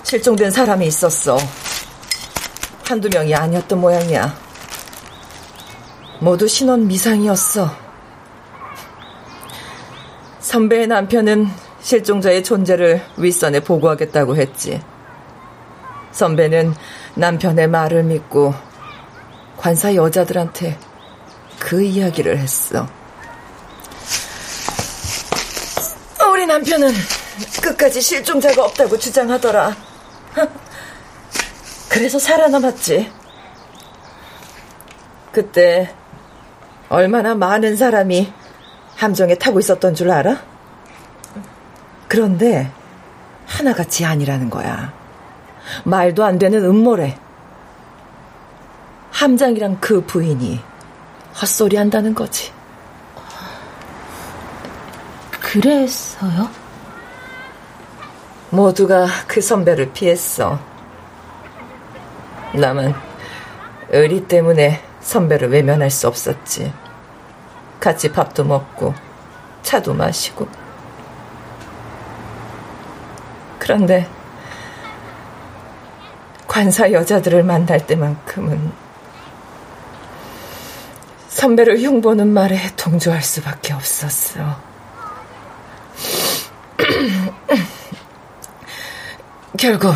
실종된 0.03 0.50
사람이 0.50 0.87
있었어. 0.87 1.38
한두 2.85 3.09
명이 3.09 3.35
아니었던 3.35 3.81
모양이야. 3.81 4.35
모두 6.18 6.48
신원 6.48 6.88
미상이었어. 6.88 7.70
선배의 10.40 10.88
남편은 10.88 11.48
실종자의 11.81 12.42
존재를 12.42 13.03
윗선에 13.16 13.61
보고하겠다고 13.61 14.37
했지. 14.37 14.83
선배는 16.12 16.75
남편의 17.14 17.68
말을 17.68 18.05
믿고 18.05 18.55
관사 19.57 19.94
여자들한테 19.94 20.79
그 21.59 21.83
이야기를 21.83 22.38
했어. 22.38 22.88
우리 26.31 26.46
남편은 26.46 26.92
끝까지 27.62 28.01
실종자가 28.01 28.64
없다고 28.64 28.99
주장하더라. 28.99 29.77
그래서 31.88 32.18
살아남았지. 32.18 33.12
그때 35.33 35.94
얼마나 36.88 37.35
많은 37.35 37.77
사람이 37.77 38.33
함정에 38.96 39.35
타고 39.37 39.61
있었던 39.61 39.94
줄 39.94 40.11
알아? 40.11 40.42
그런데 42.09 42.70
하나같이 43.46 44.05
아니라는 44.05 44.51
거야. 44.51 45.00
말도 45.85 46.25
안 46.25 46.39
되는 46.39 46.65
음모래. 46.65 47.19
함장이랑 49.13 49.79
그 49.81 50.01
부인이 50.03 50.61
헛소리 51.41 51.77
한다는 51.77 52.15
거지. 52.15 52.53
그래서요? 55.41 56.49
모두가 58.51 59.07
그 59.27 59.41
선배를 59.41 59.93
피했어. 59.93 60.59
남은 62.55 62.95
의리 63.91 64.27
때문에 64.27 64.83
선배를 65.01 65.51
외면할 65.51 65.91
수 65.91 66.09
없었지. 66.09 66.73
같이 67.79 68.13
밥도 68.13 68.45
먹고 68.45 68.95
차도 69.63 69.95
마시고. 69.95 70.49
그런데 73.59 74.09
관사 76.51 76.91
여자들을 76.91 77.45
만날 77.45 77.87
때만큼은 77.87 78.73
선배를 81.29 81.79
흉보는 81.79 82.27
말에 82.27 82.59
동조할 82.77 83.23
수밖에 83.23 83.73
없었어. 83.73 84.41
결국 89.57 89.95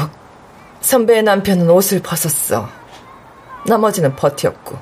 선배의 0.80 1.24
남편은 1.24 1.68
옷을 1.68 2.00
벗었어. 2.00 2.68
나머지는 3.66 4.14
버텼고. 4.14 4.78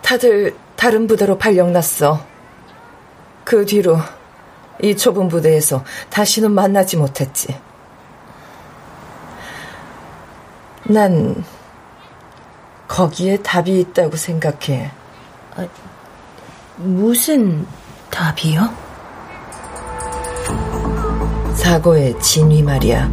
다들 0.00 0.56
다른 0.76 1.06
부대로 1.06 1.36
발령났어. 1.36 2.24
그 3.44 3.66
뒤로 3.66 3.98
이 4.82 4.96
좁은 4.96 5.28
부대에서 5.28 5.84
다시는 6.08 6.52
만나지 6.52 6.96
못했지. 6.96 7.54
난 10.88 11.44
거기에 12.86 13.38
답이 13.38 13.80
있다고 13.80 14.16
생각해. 14.16 14.90
아, 15.56 15.66
무슨 16.76 17.66
답이요? 18.10 18.68
사고의 21.56 22.18
진위 22.20 22.62
말이야. 22.62 23.10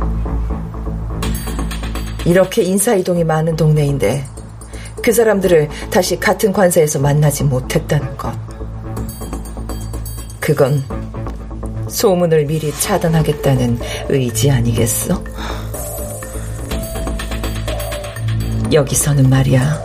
이렇게 2.25 2.61
인사이동이 2.61 3.23
많은 3.23 3.55
동네인데 3.55 4.25
그 5.01 5.11
사람들을 5.11 5.69
다시 5.89 6.19
같은 6.19 6.53
관사에서 6.53 6.99
만나지 6.99 7.43
못했다는 7.43 8.15
것. 8.17 8.33
그건 10.39 10.83
소문을 11.89 12.45
미리 12.45 12.71
차단하겠다는 12.71 13.79
의지 14.09 14.51
아니겠어? 14.51 15.23
여기서는 18.73 19.29
말이야. 19.29 19.83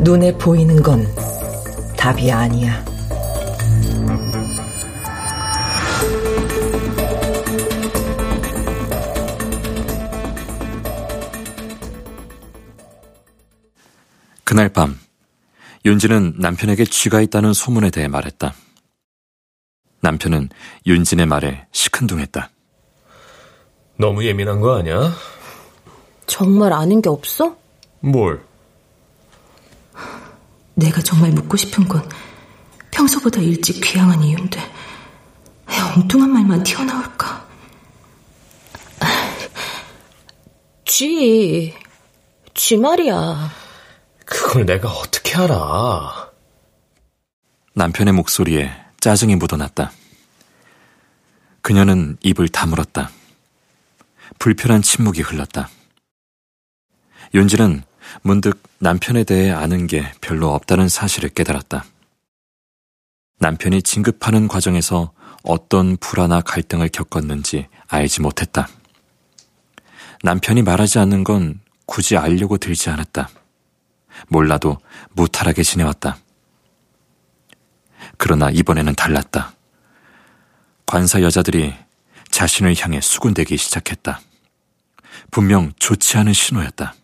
눈에 0.00 0.36
보이는 0.36 0.82
건 0.82 1.06
답이 1.96 2.32
아니야. 2.32 2.84
그날 14.42 14.68
밤, 14.68 14.98
윤진은 15.84 16.34
남편에게 16.38 16.84
쥐가 16.84 17.20
있다는 17.20 17.52
소문에 17.52 17.90
대해 17.90 18.08
말했다. 18.08 18.52
남편은 20.00 20.48
윤진의 20.86 21.26
말에 21.26 21.66
시큰둥했다. 21.70 22.50
너무 23.96 24.24
예민한 24.24 24.60
거 24.60 24.76
아니야? 24.76 25.12
정말 26.32 26.72
아는 26.72 27.02
게 27.02 27.10
없어? 27.10 27.58
뭘? 28.00 28.42
내가 30.72 31.02
정말 31.02 31.30
묻고 31.30 31.58
싶은 31.58 31.86
건 31.86 32.08
평소보다 32.90 33.42
일찍 33.42 33.82
귀향한 33.82 34.22
이유인데 34.22 34.58
왜 35.68 35.78
엉뚱한 35.94 36.30
말만 36.30 36.62
튀어나올까? 36.62 37.46
쥐, 40.86 41.74
쥐 42.54 42.76
말이야. 42.78 43.50
그걸 44.24 44.64
내가 44.64 44.88
어떻게 44.88 45.36
알아? 45.36 46.30
남편의 47.74 48.14
목소리에 48.14 48.74
짜증이 49.00 49.36
묻어났다. 49.36 49.92
그녀는 51.60 52.16
입을 52.22 52.48
다물었다. 52.48 53.10
불편한 54.38 54.80
침묵이 54.80 55.20
흘렀다. 55.20 55.68
윤지는 57.34 57.82
문득 58.22 58.62
남편에 58.78 59.24
대해 59.24 59.50
아는 59.50 59.86
게 59.86 60.12
별로 60.20 60.52
없다는 60.52 60.88
사실을 60.88 61.30
깨달았다. 61.30 61.84
남편이 63.38 63.82
진급하는 63.82 64.48
과정에서 64.48 65.12
어떤 65.42 65.96
불화나 65.96 66.40
갈등을 66.40 66.88
겪었는지 66.90 67.68
알지 67.88 68.20
못했다. 68.20 68.68
남편이 70.22 70.62
말하지 70.62 70.98
않는 71.00 71.24
건 71.24 71.60
굳이 71.86 72.16
알려고 72.16 72.58
들지 72.58 72.90
않았다. 72.90 73.28
몰라도 74.28 74.78
무탈하게 75.12 75.62
지내왔다. 75.62 76.18
그러나 78.18 78.50
이번에는 78.50 78.94
달랐다. 78.94 79.54
관사 80.86 81.22
여자들이 81.22 81.74
자신을 82.30 82.76
향해 82.78 83.00
수군대기 83.00 83.56
시작했다. 83.56 84.20
분명 85.30 85.72
좋지 85.78 86.18
않은 86.18 86.32
신호였다. 86.32 86.94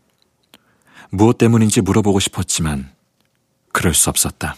무엇 1.11 1.39
때문인지 1.39 1.81
물어보고 1.81 2.21
싶었지만 2.21 2.93
그럴 3.73 3.95
수 3.95 4.11
없었다. 4.11 4.57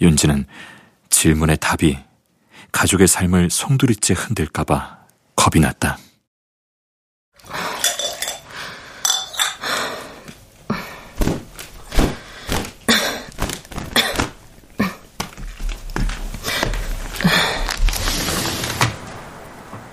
윤지는 0.00 0.46
질문의 1.08 1.56
답이 1.58 1.98
가족의 2.72 3.06
삶을 3.08 3.50
송두리째 3.50 4.14
흔들까봐 4.14 4.98
겁이 5.36 5.62
났다. 5.62 5.98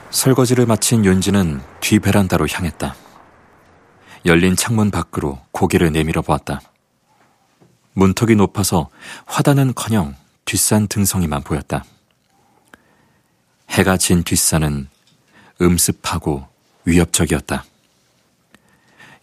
설거지를 0.10 0.66
마친 0.66 1.04
윤지는 1.04 1.62
뒤 1.82 2.00
베란다로 2.00 2.48
향했다. 2.50 3.03
열린 4.26 4.56
창문 4.56 4.90
밖으로 4.90 5.40
고개를 5.52 5.92
내밀어 5.92 6.22
보았다. 6.22 6.62
문턱이 7.94 8.36
높아서 8.36 8.90
화단은커녕 9.26 10.16
뒷산 10.46 10.88
등성이만 10.88 11.44
보였다. 11.44 11.84
해가 13.70 13.98
진 13.98 14.24
뒷산은 14.24 14.88
음습하고 15.62 16.48
위협적이었다. 16.86 17.66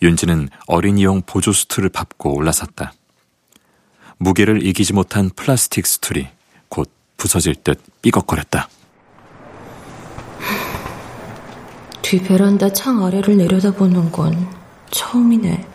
윤지는 0.03 0.49
어린이용 0.67 1.23
보조 1.23 1.53
스툴을 1.53 1.89
밟고 1.91 2.35
올라섰다. 2.35 2.93
무게를 4.19 4.65
이기지 4.65 4.93
못한 4.93 5.31
플라스틱 5.31 5.87
스툴이 5.87 6.29
곧 6.69 6.91
부서질 7.17 7.57
듯 7.57 7.83
삐걱거렸다. 8.03 8.69
뒤 12.03 12.23
베란다 12.23 12.73
창 12.73 13.05
아래를 13.05 13.37
내려다보는 13.37 14.11
건 14.11 14.60
처음이네. 14.91 15.67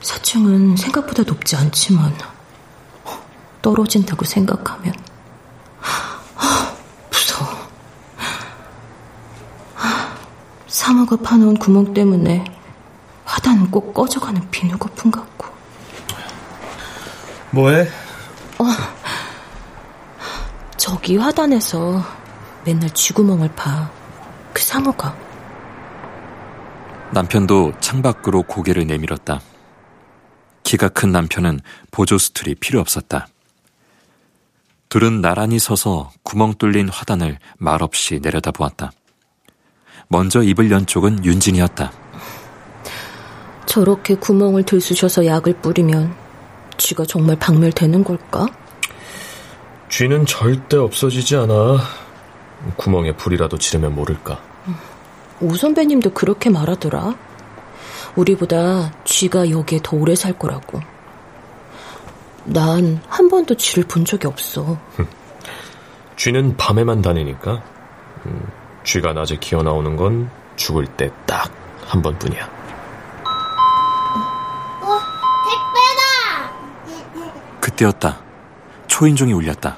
4층은 0.00 0.76
생각보다 0.76 1.22
높지 1.22 1.56
않지만 1.56 2.14
떨어진다고 3.60 4.24
생각하면 4.24 4.94
무서워. 7.10 7.50
사모가 10.66 11.16
파놓은 11.16 11.56
구멍 11.58 11.94
때문에 11.94 12.44
화단은 13.24 13.70
꼭 13.70 13.94
꺼져가는 13.94 14.50
비누 14.50 14.76
거품 14.78 15.10
같고. 15.10 15.46
뭐해? 17.50 17.88
어, 18.58 18.64
저기 20.76 21.16
화단에서 21.16 22.02
맨날 22.64 22.90
쥐구멍을 22.90 23.50
파. 23.54 23.90
그 24.52 24.62
사모가. 24.62 25.31
남편도 27.12 27.74
창밖으로 27.80 28.42
고개를 28.42 28.86
내밀었다. 28.86 29.40
키가 30.62 30.88
큰 30.88 31.12
남편은 31.12 31.60
보조 31.90 32.16
스툴이 32.16 32.54
필요 32.54 32.80
없었다. 32.80 33.28
둘은 34.88 35.20
나란히 35.20 35.58
서서 35.58 36.10
구멍 36.22 36.54
뚫린 36.54 36.88
화단을 36.88 37.38
말없이 37.58 38.20
내려다보았다. 38.22 38.92
먼저 40.08 40.42
입을 40.42 40.70
연 40.70 40.86
쪽은 40.86 41.24
윤진이었다. 41.24 41.92
저렇게 43.66 44.14
구멍을 44.14 44.64
들쑤셔서 44.64 45.26
약을 45.26 45.60
뿌리면 45.60 46.14
쥐가 46.78 47.04
정말 47.06 47.36
박멸되는 47.38 48.04
걸까? 48.04 48.46
쥐는 49.90 50.24
절대 50.26 50.76
없어지지 50.78 51.36
않아. 51.36 51.78
구멍에 52.76 53.16
불이라도 53.16 53.58
지르면 53.58 53.94
모를까. 53.94 54.51
오 55.42 55.54
선배님도 55.54 56.12
그렇게 56.14 56.48
말하더라. 56.50 57.14
우리보다 58.16 58.92
쥐가 59.04 59.50
여기에 59.50 59.80
더 59.82 59.96
오래 59.96 60.14
살 60.14 60.38
거라고. 60.38 60.80
난 62.44 63.00
한 63.08 63.28
번도 63.28 63.56
쥐를 63.56 63.84
본 63.84 64.04
적이 64.04 64.26
없어. 64.28 64.78
쥐는 66.16 66.56
밤에만 66.56 67.02
다니니까. 67.02 67.62
음, 68.26 68.48
쥐가 68.84 69.12
낮에 69.12 69.36
기어 69.40 69.62
나오는 69.62 69.96
건 69.96 70.30
죽을 70.56 70.86
때 70.86 71.10
딱 71.26 71.50
한 71.86 72.00
번뿐이야. 72.00 72.48
어, 74.80 74.98
택배다! 75.44 76.00
그때였다. 77.60 78.18
초인종이 78.86 79.32
울렸다. 79.34 79.76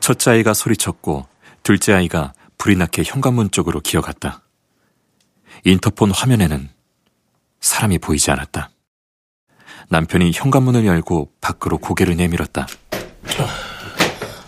첫째 0.00 0.32
아이가 0.32 0.54
소리쳤고 0.54 1.26
둘째 1.62 1.92
아이가 1.92 2.32
불이 2.58 2.76
나게 2.76 3.02
현관문 3.04 3.50
쪽으로 3.50 3.80
기어갔다. 3.80 4.42
인터폰 5.64 6.10
화면에는 6.10 6.68
사람이 7.60 7.98
보이지 7.98 8.30
않았다. 8.30 8.70
남편이 9.88 10.32
현관문을 10.34 10.84
열고 10.86 11.32
밖으로 11.40 11.78
고개를 11.78 12.16
내밀었다. 12.16 12.66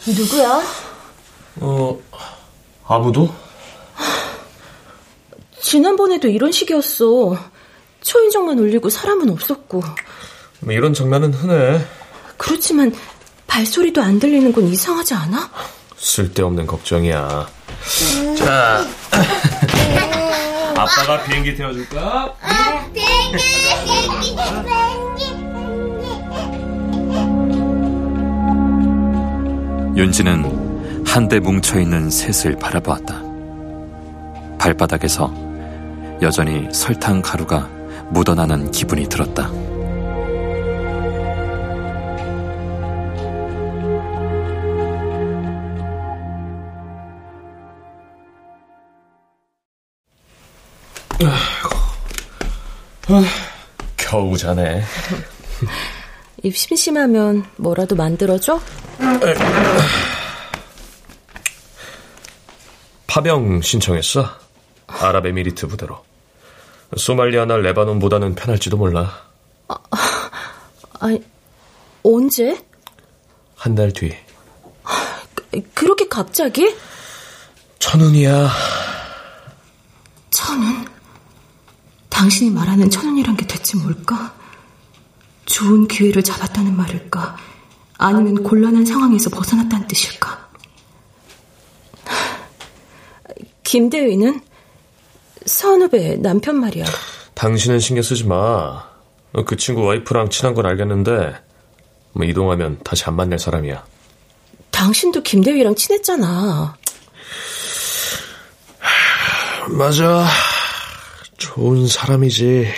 누구야? 0.06 0.62
어, 1.56 1.98
아무도? 2.86 3.34
지난번에도 5.60 6.28
이런 6.28 6.52
식이었어. 6.52 7.36
초인종만 8.02 8.58
울리고 8.58 8.88
사람은 8.90 9.30
없었고. 9.30 9.82
뭐 10.60 10.72
이런 10.72 10.92
장난은 10.92 11.32
흔해. 11.32 11.84
그렇지만 12.36 12.92
발소리도 13.46 14.02
안 14.02 14.18
들리는 14.18 14.52
건 14.52 14.66
이상하지 14.66 15.14
않아? 15.14 15.50
쓸데없는 15.96 16.66
걱정이야. 16.66 17.48
자. 18.36 18.86
아빠가 20.76 21.22
비행기 21.24 21.54
태워줄까? 21.54 22.34
윤지는 29.96 31.04
한데 31.06 31.40
뭉쳐있는 31.40 32.08
셋을 32.10 32.56
바라보았다. 32.56 33.22
발바닥에서 34.58 35.32
여전히 36.22 36.68
설탕 36.72 37.20
가루가 37.20 37.68
묻어나는 38.10 38.70
기분이 38.70 39.08
들었다. 39.08 39.50
겨우 53.96 54.36
자네. 54.36 54.82
입 56.42 56.56
심심하면 56.56 57.44
뭐라도 57.56 57.94
만들어줘? 57.96 58.60
파병 63.06 63.62
신청했어. 63.62 64.26
아랍에미리트 64.86 65.66
부대로. 65.66 66.04
소말리아나 66.96 67.56
레바논보다는 67.58 68.34
편할지도 68.34 68.76
몰라. 68.76 69.22
아, 69.68 69.76
아니, 71.00 71.22
언제? 72.02 72.58
한 73.56 73.74
달 73.74 73.92
뒤. 73.92 74.16
그렇게 75.74 76.08
갑자기? 76.08 76.74
천운이야. 77.78 78.50
천운? 80.30 80.86
당신이 82.20 82.50
말하는 82.50 82.90
천운이란 82.90 83.34
게 83.34 83.46
대체 83.46 83.78
뭘까? 83.78 84.34
좋은 85.46 85.88
기회를 85.88 86.22
잡았다는 86.22 86.76
말일까? 86.76 87.34
아니면 87.96 88.42
곤란한 88.42 88.84
상황에서 88.84 89.30
벗어났다는 89.30 89.86
뜻일까? 89.86 90.50
김대위는 93.62 94.42
선후배 95.46 96.16
남편 96.16 96.60
말이야. 96.60 96.84
당신은 97.32 97.78
신경 97.78 98.02
쓰지 98.02 98.26
마. 98.26 98.84
그 99.46 99.56
친구 99.56 99.84
와이프랑 99.84 100.28
친한 100.28 100.52
건 100.52 100.66
알겠는데 100.66 101.34
뭐 102.12 102.26
이동하면 102.26 102.80
다시 102.84 103.04
안 103.06 103.16
만날 103.16 103.38
사람이야. 103.38 103.82
당신도 104.70 105.22
김대위랑 105.22 105.74
친했잖아. 105.74 106.76
맞아. 109.68 110.26
좋은 111.40 111.88
사람이지. 111.88 112.68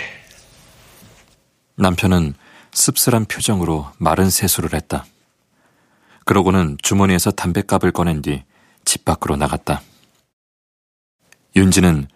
남편은 1.75 2.33
씁쓸한 2.71 3.25
표정으로 3.25 3.91
마른 3.99 4.31
세수를 4.31 4.73
했다. 4.73 5.05
그러고는 6.25 6.77
주머니에서 6.81 7.29
담뱃갑을 7.29 7.91
꺼낸 7.91 8.23
뒤 8.23 8.43
집 8.85 9.05
밖으로 9.05 9.35
나갔다. 9.35 9.81
윤지는 11.55 12.07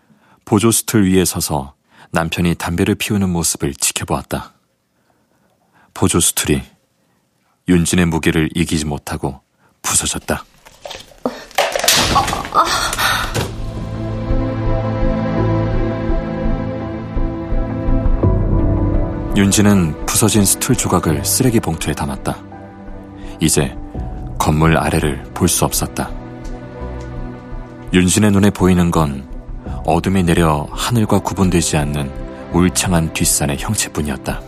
보조 0.45 0.71
스툴 0.71 1.11
위에 1.11 1.25
서서 1.25 1.73
남편이 2.11 2.55
담배를 2.55 2.95
피우는 2.95 3.29
모습을 3.29 3.73
지켜보았다. 3.73 4.53
보조 5.93 6.19
스툴이 6.19 6.61
윤진의 7.67 8.05
무게를 8.05 8.49
이기지 8.55 8.85
못하고 8.85 9.41
부서졌다. 9.81 10.43
윤지는 19.37 20.07
부서진 20.07 20.43
스툴 20.43 20.75
조각을 20.75 21.23
쓰레기 21.23 21.59
봉투에 21.59 21.93
담았다. 21.93 22.35
이제 23.39 23.77
건물 24.39 24.75
아래를 24.75 25.23
볼 25.35 25.47
수 25.47 25.63
없었다. 25.63 26.09
윤진의 27.93 28.31
눈에 28.31 28.49
보이는 28.49 28.89
건 28.89 29.29
어둠이 29.85 30.23
내려 30.23 30.67
하늘과 30.71 31.19
구분되지 31.19 31.77
않는 31.77 32.11
울창한 32.51 33.13
뒷산의 33.13 33.57
형체뿐이었다. 33.59 34.41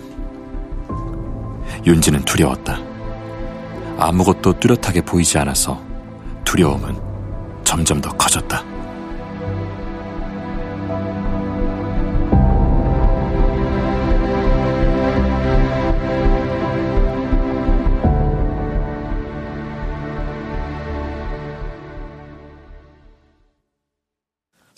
윤지는 1.85 2.25
두려웠다. 2.25 2.79
아무것도 3.99 4.59
뚜렷하게 4.59 5.01
보이지 5.01 5.37
않아서 5.37 5.79
두려움은 6.45 6.97
점점 7.63 8.01
더 8.01 8.09
커졌다. 8.17 8.63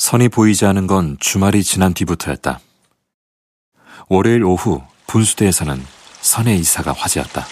선이 0.02 0.30
보이지 0.30 0.66
않은 0.66 0.88
건 0.88 1.16
주말이 1.20 1.64
지난 1.64 1.94
뒤부터였다. 1.94 2.60
월요일 4.10 4.44
오후 4.44 4.82
분수대에서는 5.06 5.86
선의 6.22 6.58
이사가 6.58 6.92
화제였다. 6.94 7.46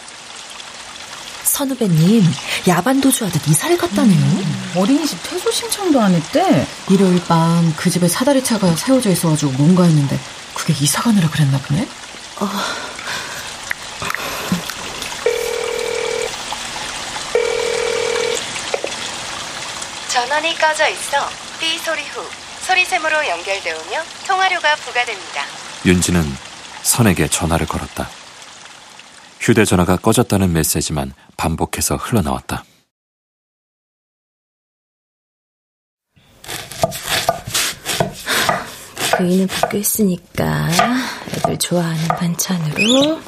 선 1.44 1.70
후배님, 1.70 2.24
야반 2.68 3.02
도주하듯 3.02 3.48
이사를 3.48 3.78
갔다네요. 3.78 4.20
음, 4.20 4.72
어린이집 4.78 5.20
퇴소 5.30 5.52
신청도 5.52 6.02
안 6.02 6.12
했대. 6.16 6.66
일요일 6.90 7.22
밤 7.26 7.72
그 7.78 7.92
집에 7.92 8.08
사다리 8.08 8.44
차가 8.44 8.76
세워져 8.76 9.12
있어가지고 9.12 9.52
뭔가 9.52 9.84
했는데 9.84 10.20
그게 10.56 10.74
이사 10.74 11.04
가느라 11.04 11.30
그랬나 11.30 11.60
보네. 11.60 11.88
어... 12.40 12.50
전원이 20.08 20.58
꺼져 20.58 20.90
있어 20.90 21.49
삐 21.60 21.78
소리 21.80 22.02
후 22.10 22.22
소리샘으로 22.66 23.28
연결되오며 23.28 24.04
통화료가 24.28 24.76
부과됩니다. 24.78 25.44
윤지는 25.86 26.24
선에게 26.84 27.28
전화를 27.28 27.68
걸었다. 27.68 28.08
휴대전화가 29.40 29.98
꺼졌다는 29.98 30.54
메시지만 30.54 31.14
반복해서 31.38 31.96
흘러나왔다. 31.96 32.64
그이는 39.18 39.48
바뀌었으니까 39.48 40.70
애들 41.34 41.58
좋아하는 41.60 42.08
반찬으로 42.08 43.20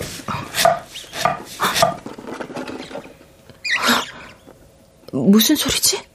무슨 5.11 5.55
소리지? 5.57 6.10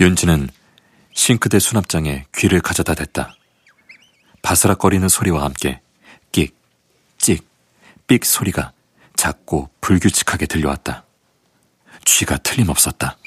윤지는 0.00 0.48
싱크대 1.12 1.58
수납장에 1.58 2.24
귀를 2.34 2.62
가져다 2.62 2.94
댔다. 2.94 3.34
바스락거리는 4.40 5.06
소리와 5.10 5.44
함께 5.44 5.82
끽, 6.32 6.54
찍, 7.18 7.46
삑 8.06 8.24
소리가 8.24 8.72
작고 9.14 9.68
불규칙하게 9.82 10.46
들려왔다. 10.46 11.04
쥐가 12.06 12.38
틀림없었다. 12.38 13.18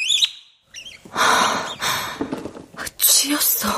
쥐였어. 2.97 3.69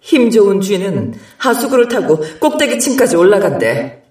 힘 0.00 0.30
좋은 0.30 0.62
쥐는 0.62 1.20
하수구를 1.36 1.88
타고 1.88 2.18
꼭대기층까지 2.40 3.16
올라간대. 3.16 4.02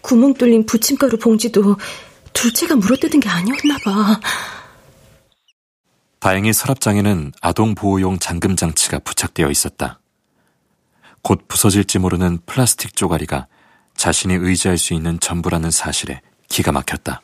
구멍 0.00 0.32
뚫린 0.32 0.64
부침가루 0.64 1.18
봉지도 1.18 1.76
둘째가 2.32 2.76
물어뜯은 2.76 3.20
게 3.20 3.28
아니었나 3.28 3.76
봐. 3.84 4.20
다행히 6.20 6.52
서랍장에는 6.52 7.32
아동 7.40 7.74
보호용 7.74 8.18
잠금 8.18 8.54
장치가 8.54 8.98
부착되어 8.98 9.50
있었다. 9.50 10.00
곧 11.22 11.48
부서질지 11.48 11.98
모르는 11.98 12.40
플라스틱 12.44 12.94
쪼가리가 12.94 13.46
자신이 13.96 14.34
의지할 14.34 14.76
수 14.76 14.92
있는 14.92 15.18
전부라는 15.18 15.70
사실에 15.70 16.20
기가 16.48 16.72
막혔다. 16.72 17.22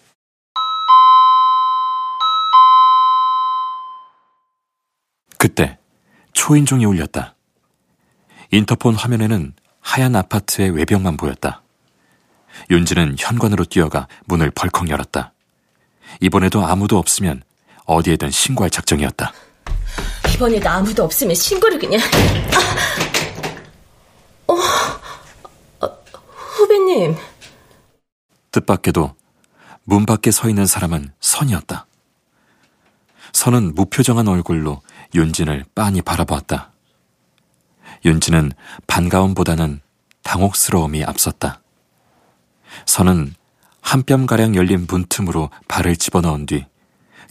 그때 5.39 5.79
초인종이 6.33 6.87
울렸다. 6.87 7.35
인터폰 8.51 8.95
화면에는 8.95 9.53
하얀 9.81 10.17
아파트의 10.17 10.71
외벽만 10.71 11.19
보였다. 11.19 11.63
윤지는 12.71 13.17
현관으로 13.19 13.67
뛰어가 13.67 14.09
문을 14.25 14.51
벌컥 14.53 14.89
열었다. 14.89 15.35
이번에도 16.21 16.65
아무도 16.65 16.97
없으면 16.97 17.43
어디에든 17.87 18.31
신고할 18.31 18.71
작정이었다. 18.71 19.33
이번에도 20.35 20.69
아무도 20.69 21.05
없으면 21.05 21.35
신고를 21.35 21.79
그냥. 21.79 22.01
아. 24.49 24.53
어, 24.53 25.87
어, 25.87 25.99
후배님. 26.35 27.17
뜻밖에도 28.51 29.15
문 29.85 30.05
밖에 30.05 30.31
서 30.31 30.49
있는 30.49 30.67
사람은 30.67 31.13
선이었다. 31.21 31.87
선은 33.33 33.75
무표정한 33.75 34.29
얼굴로 34.29 34.81
윤진을 35.15 35.65
빤히 35.75 36.03
바라보았다. 36.03 36.73
윤진은 38.05 38.53
반가움보다는 38.87 39.81
당혹스러움이 40.23 41.05
앞섰다. 41.05 41.61
선은 42.87 43.35
한 43.81 44.03
뼘가량 44.03 44.57
열린 44.57 44.87
문틈으로 44.89 45.51
발을 45.69 45.97
집어넣은 45.97 46.47
뒤 46.47 46.67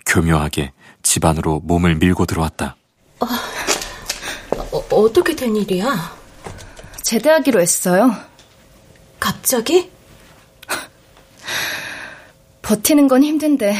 교묘하게 0.06 0.72
집 1.03 1.26
안으로 1.26 1.62
몸을 1.64 1.95
밀고 1.95 2.26
들어왔다. 2.26 2.76
어, 3.20 3.26
어, 4.72 4.86
어 4.89 5.14
떻게 5.14 5.36
된 5.36 5.56
일이야? 5.56 6.16
제대하기로 7.01 7.62
했어요. 7.62 8.16
갑자기? 9.20 9.91
버티는 12.62 13.08
건 13.08 13.24
힘든데 13.24 13.76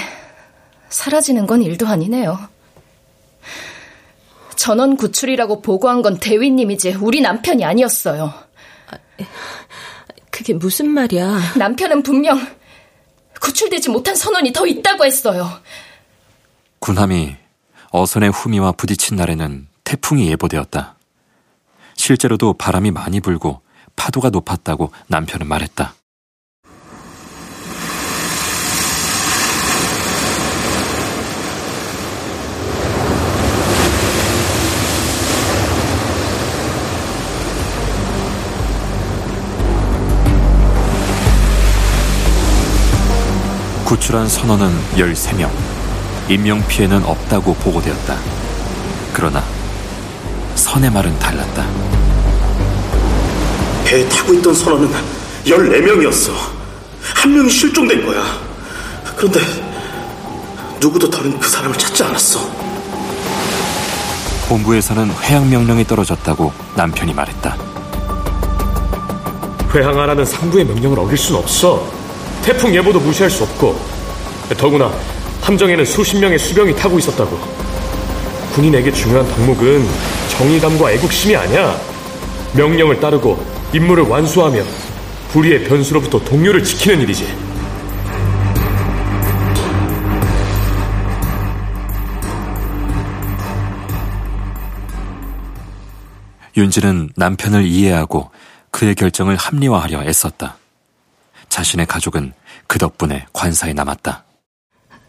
사라지는 0.90 1.48
건 1.48 1.64
일도 1.64 1.88
아니네요. 1.88 2.38
전원 4.56 4.96
구출이라고 4.96 5.62
보고한 5.62 6.02
건 6.02 6.18
대위님이지 6.20 6.98
우리 7.02 7.22
남편이 7.22 7.66
아니었어요. 7.66 8.34
그게 10.30 10.54
무슨 10.54 10.90
말이야? 10.90 11.56
남편은 11.58 12.04
분명 12.04 12.40
구출되지 13.42 13.90
못한 13.90 14.16
선원이 14.16 14.54
더 14.54 14.66
있다고 14.66 15.06
했어요. 15.06 15.50
군함이 16.86 17.36
어선의 17.90 18.30
후미와 18.30 18.74
부딪힌 18.74 19.18
날에는 19.18 19.68
태풍이 19.84 20.30
예보되었다. 20.30 20.94
실제로도 21.96 22.54
바람이 22.54 22.92
많이 22.92 23.22
불고 23.22 23.62
파도가 23.96 24.30
높았다고 24.30 24.92
남편은 25.08 25.48
말했다. 25.48 25.96
구출한 43.88 44.30
선원은 44.30 44.70
13명. 44.98 45.75
인명 46.28 46.66
피해는 46.68 47.04
없다고 47.04 47.54
보고되었다. 47.56 48.18
그러나 49.14 49.44
선의 50.56 50.90
말은 50.90 51.18
달랐다. 51.20 51.66
배에 53.86 54.08
타고 54.10 54.34
있던 54.34 54.54
선원은 54.54 54.90
14명이었어. 55.46 56.32
한 57.16 57.34
명이 57.36 57.50
실종된 57.50 58.06
거야. 58.06 58.24
그런데 59.16 59.40
누구도 60.80 61.10
더는 61.10 61.40
그 61.40 61.48
사람을 61.48 61.78
찾지 61.78 62.04
않았어. 62.04 62.40
본부에서는 64.50 65.12
회항 65.22 65.50
명령이 65.50 65.86
떨어졌다고 65.86 66.52
남편이 66.76 67.14
말했다. 67.14 67.56
회항하라는 69.74 70.26
상부의 70.26 70.66
명령을 70.66 71.00
어길 71.00 71.18
순 71.18 71.36
없어. 71.36 71.88
태풍 72.44 72.74
예보도 72.74 73.00
무시할 73.00 73.30
수 73.30 73.44
없고. 73.44 73.80
더구나 74.58 74.92
함정에는 75.46 75.86
수십 75.86 76.18
명의 76.18 76.40
수병이 76.40 76.76
타고 76.76 76.98
있었다고. 76.98 77.38
군인에게 78.56 78.92
중요한 78.92 79.28
덕목은 79.28 79.88
정의감과 80.30 80.92
애국심이 80.94 81.36
아니야. 81.36 81.80
명령을 82.56 83.00
따르고 83.00 83.46
임무를 83.72 84.06
완수하며 84.06 84.64
불의의 85.30 85.66
변수로부터 85.66 86.20
동료를 86.24 86.64
지키는 86.64 87.02
일이지. 87.02 87.28
윤지는 96.58 97.12
남편을 97.16 97.66
이해하고 97.66 98.32
그의 98.72 98.96
결정을 98.96 99.36
합리화하려 99.36 100.06
애썼다. 100.06 100.58
자신의 101.50 101.86
가족은 101.86 102.34
그 102.66 102.80
덕분에 102.80 103.28
관사에 103.32 103.74
남았다. 103.74 104.25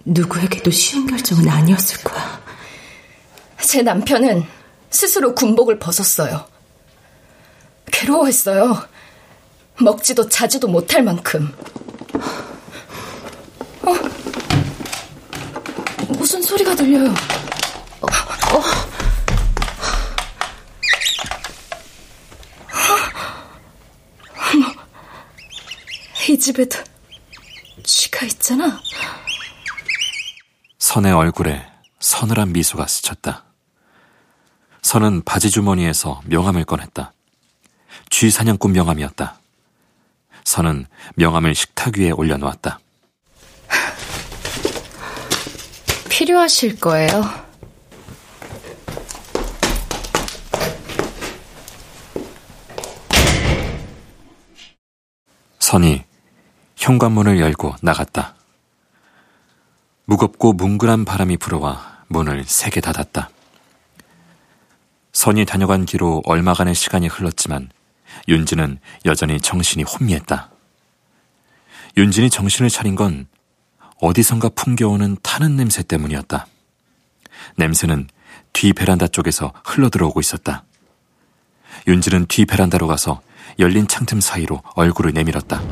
누구에게도 0.06 0.70
쉬운 0.70 1.06
결정은 1.06 1.48
아니었을 1.48 2.02
거야. 2.04 2.40
제 3.60 3.82
남편은 3.82 4.46
스스로 4.88 5.34
군복을 5.34 5.78
벗었어요. 5.80 6.46
괴로워했어요. 7.92 8.86
먹지도 9.80 10.28
자지도 10.28 10.68
못할 10.68 11.02
만큼. 11.02 11.52
어? 13.82 13.94
무슨 16.10 16.40
소리가 16.40 16.74
들려요? 16.76 17.10
어? 18.00 18.06
어? 18.06 18.62
이 26.28 26.38
집에도 26.38 26.78
쥐가 27.84 28.26
있잖아. 28.26 28.80
선의 30.96 31.12
얼굴에 31.12 31.62
서늘한 32.00 32.54
미소가 32.54 32.86
스쳤다. 32.86 33.44
선은 34.80 35.24
바지 35.24 35.50
주머니에서 35.50 36.22
명함을 36.24 36.64
꺼냈다. 36.64 37.12
쥐 38.08 38.30
사냥꾼 38.30 38.72
명함이었다. 38.72 39.38
선은 40.44 40.86
명함을 41.16 41.54
식탁 41.54 41.98
위에 41.98 42.12
올려놓았다. 42.12 42.78
필요하실 46.08 46.80
거예요. 46.80 47.24
선이 55.58 56.04
현관문을 56.76 57.38
열고 57.38 57.76
나갔다. 57.82 58.34
무겁고 60.06 60.52
뭉근한 60.52 61.04
바람이 61.04 61.36
불어와 61.36 62.04
문을 62.08 62.44
세게 62.44 62.80
닫았다. 62.80 63.28
선이 65.12 65.44
다녀간 65.46 65.84
뒤로 65.84 66.22
얼마간의 66.24 66.74
시간이 66.74 67.08
흘렀지만 67.08 67.70
윤진은 68.28 68.78
여전히 69.04 69.40
정신이 69.40 69.82
혼미했다. 69.82 70.50
윤진이 71.96 72.30
정신을 72.30 72.70
차린 72.70 72.94
건 72.94 73.26
어디선가 74.00 74.50
풍겨오는 74.50 75.16
타는 75.22 75.56
냄새 75.56 75.82
때문이었다. 75.82 76.46
냄새는 77.56 78.08
뒤 78.52 78.72
베란다 78.72 79.08
쪽에서 79.08 79.52
흘러들어오고 79.64 80.20
있었다. 80.20 80.64
윤진은 81.88 82.26
뒤 82.28 82.46
베란다로 82.46 82.86
가서 82.86 83.22
열린 83.58 83.88
창틈 83.88 84.20
사이로 84.20 84.62
얼굴을 84.74 85.12
내밀었다. 85.12 85.62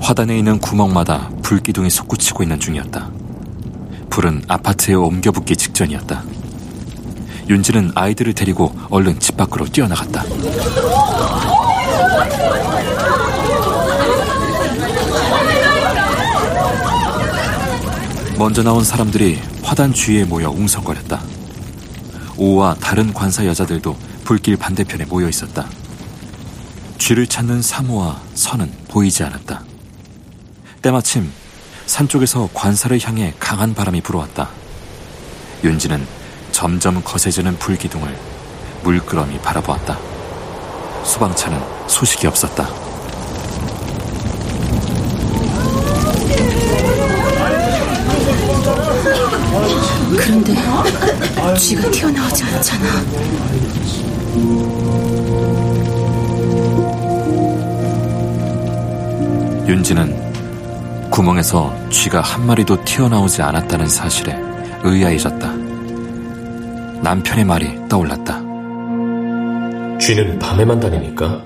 화단에 0.00 0.38
있는 0.38 0.58
구멍마다 0.58 1.30
불기둥이 1.42 1.90
솟구치고 1.90 2.42
있는 2.42 2.58
중이었다. 2.58 3.10
불은 4.10 4.44
아파트에 4.48 4.94
옮겨 4.94 5.30
붙기 5.30 5.56
직전이었다. 5.56 6.22
윤지는 7.48 7.92
아이들을 7.94 8.34
데리고 8.34 8.74
얼른 8.90 9.20
집 9.20 9.36
밖으로 9.36 9.66
뛰어나갔다. 9.66 10.24
먼저 18.38 18.62
나온 18.62 18.84
사람들이 18.84 19.40
화단 19.62 19.92
주위에 19.92 20.24
모여 20.24 20.50
웅성거렸다. 20.50 21.20
오와 22.36 22.74
다른 22.74 23.12
관사 23.12 23.44
여자들도 23.44 23.96
불길 24.24 24.56
반대편에 24.56 25.06
모여 25.06 25.28
있었다. 25.28 25.66
쥐를 26.98 27.26
찾는 27.26 27.62
사모와 27.62 28.20
선은 28.34 28.70
보이지 28.88 29.24
않았다. 29.24 29.67
때마침 30.82 31.32
산 31.86 32.08
쪽에서 32.08 32.48
관사를 32.54 33.00
향해 33.02 33.34
강한 33.40 33.74
바람이 33.74 34.00
불어왔다. 34.02 34.48
윤지는 35.64 36.06
점점 36.52 37.02
거세지는 37.02 37.58
불기둥을 37.58 38.16
물끄러미 38.84 39.38
바라보았다. 39.40 39.98
소방차는 41.04 41.60
소식이 41.88 42.26
없었다. 42.26 42.68
그런데 50.16 50.54
쥐가 51.58 51.90
튀어나오지 51.90 52.44
않잖아. 52.44 52.86
윤지는 59.66 60.27
구멍에서 61.18 61.74
쥐가 61.90 62.20
한 62.20 62.46
마리도 62.46 62.84
튀어나오지 62.84 63.42
않았다는 63.42 63.88
사실에 63.88 64.40
의아해졌다. 64.84 65.52
남편의 67.02 67.44
말이 67.44 67.76
떠올랐다. 67.88 68.38
쥐는 69.98 70.38
밤에만 70.38 70.78
다니니까 70.78 71.42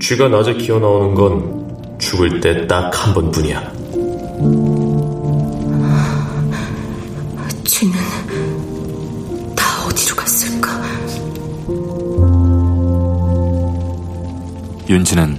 쥐가 0.00 0.28
낮에 0.28 0.54
기어나오는 0.54 1.14
건 1.14 1.98
죽을 1.98 2.40
때 2.40 2.66
딱 2.66 2.90
한 2.94 3.12
번뿐이야. 3.12 3.70
쥐는 7.64 7.94
다 9.54 9.86
어디로 9.86 10.16
갔을까? 10.16 10.70
윤지는 14.88 15.38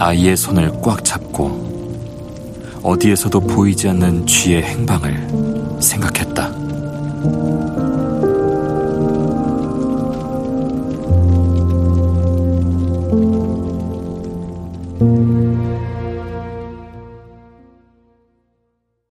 아이의 0.00 0.36
손을 0.36 0.72
꽉 0.82 1.04
잡고 1.04 1.61
어디에서도 2.82 3.40
보이지 3.40 3.88
않는 3.88 4.26
쥐의 4.26 4.62
행방을 4.62 5.28
생각했다. 5.80 6.51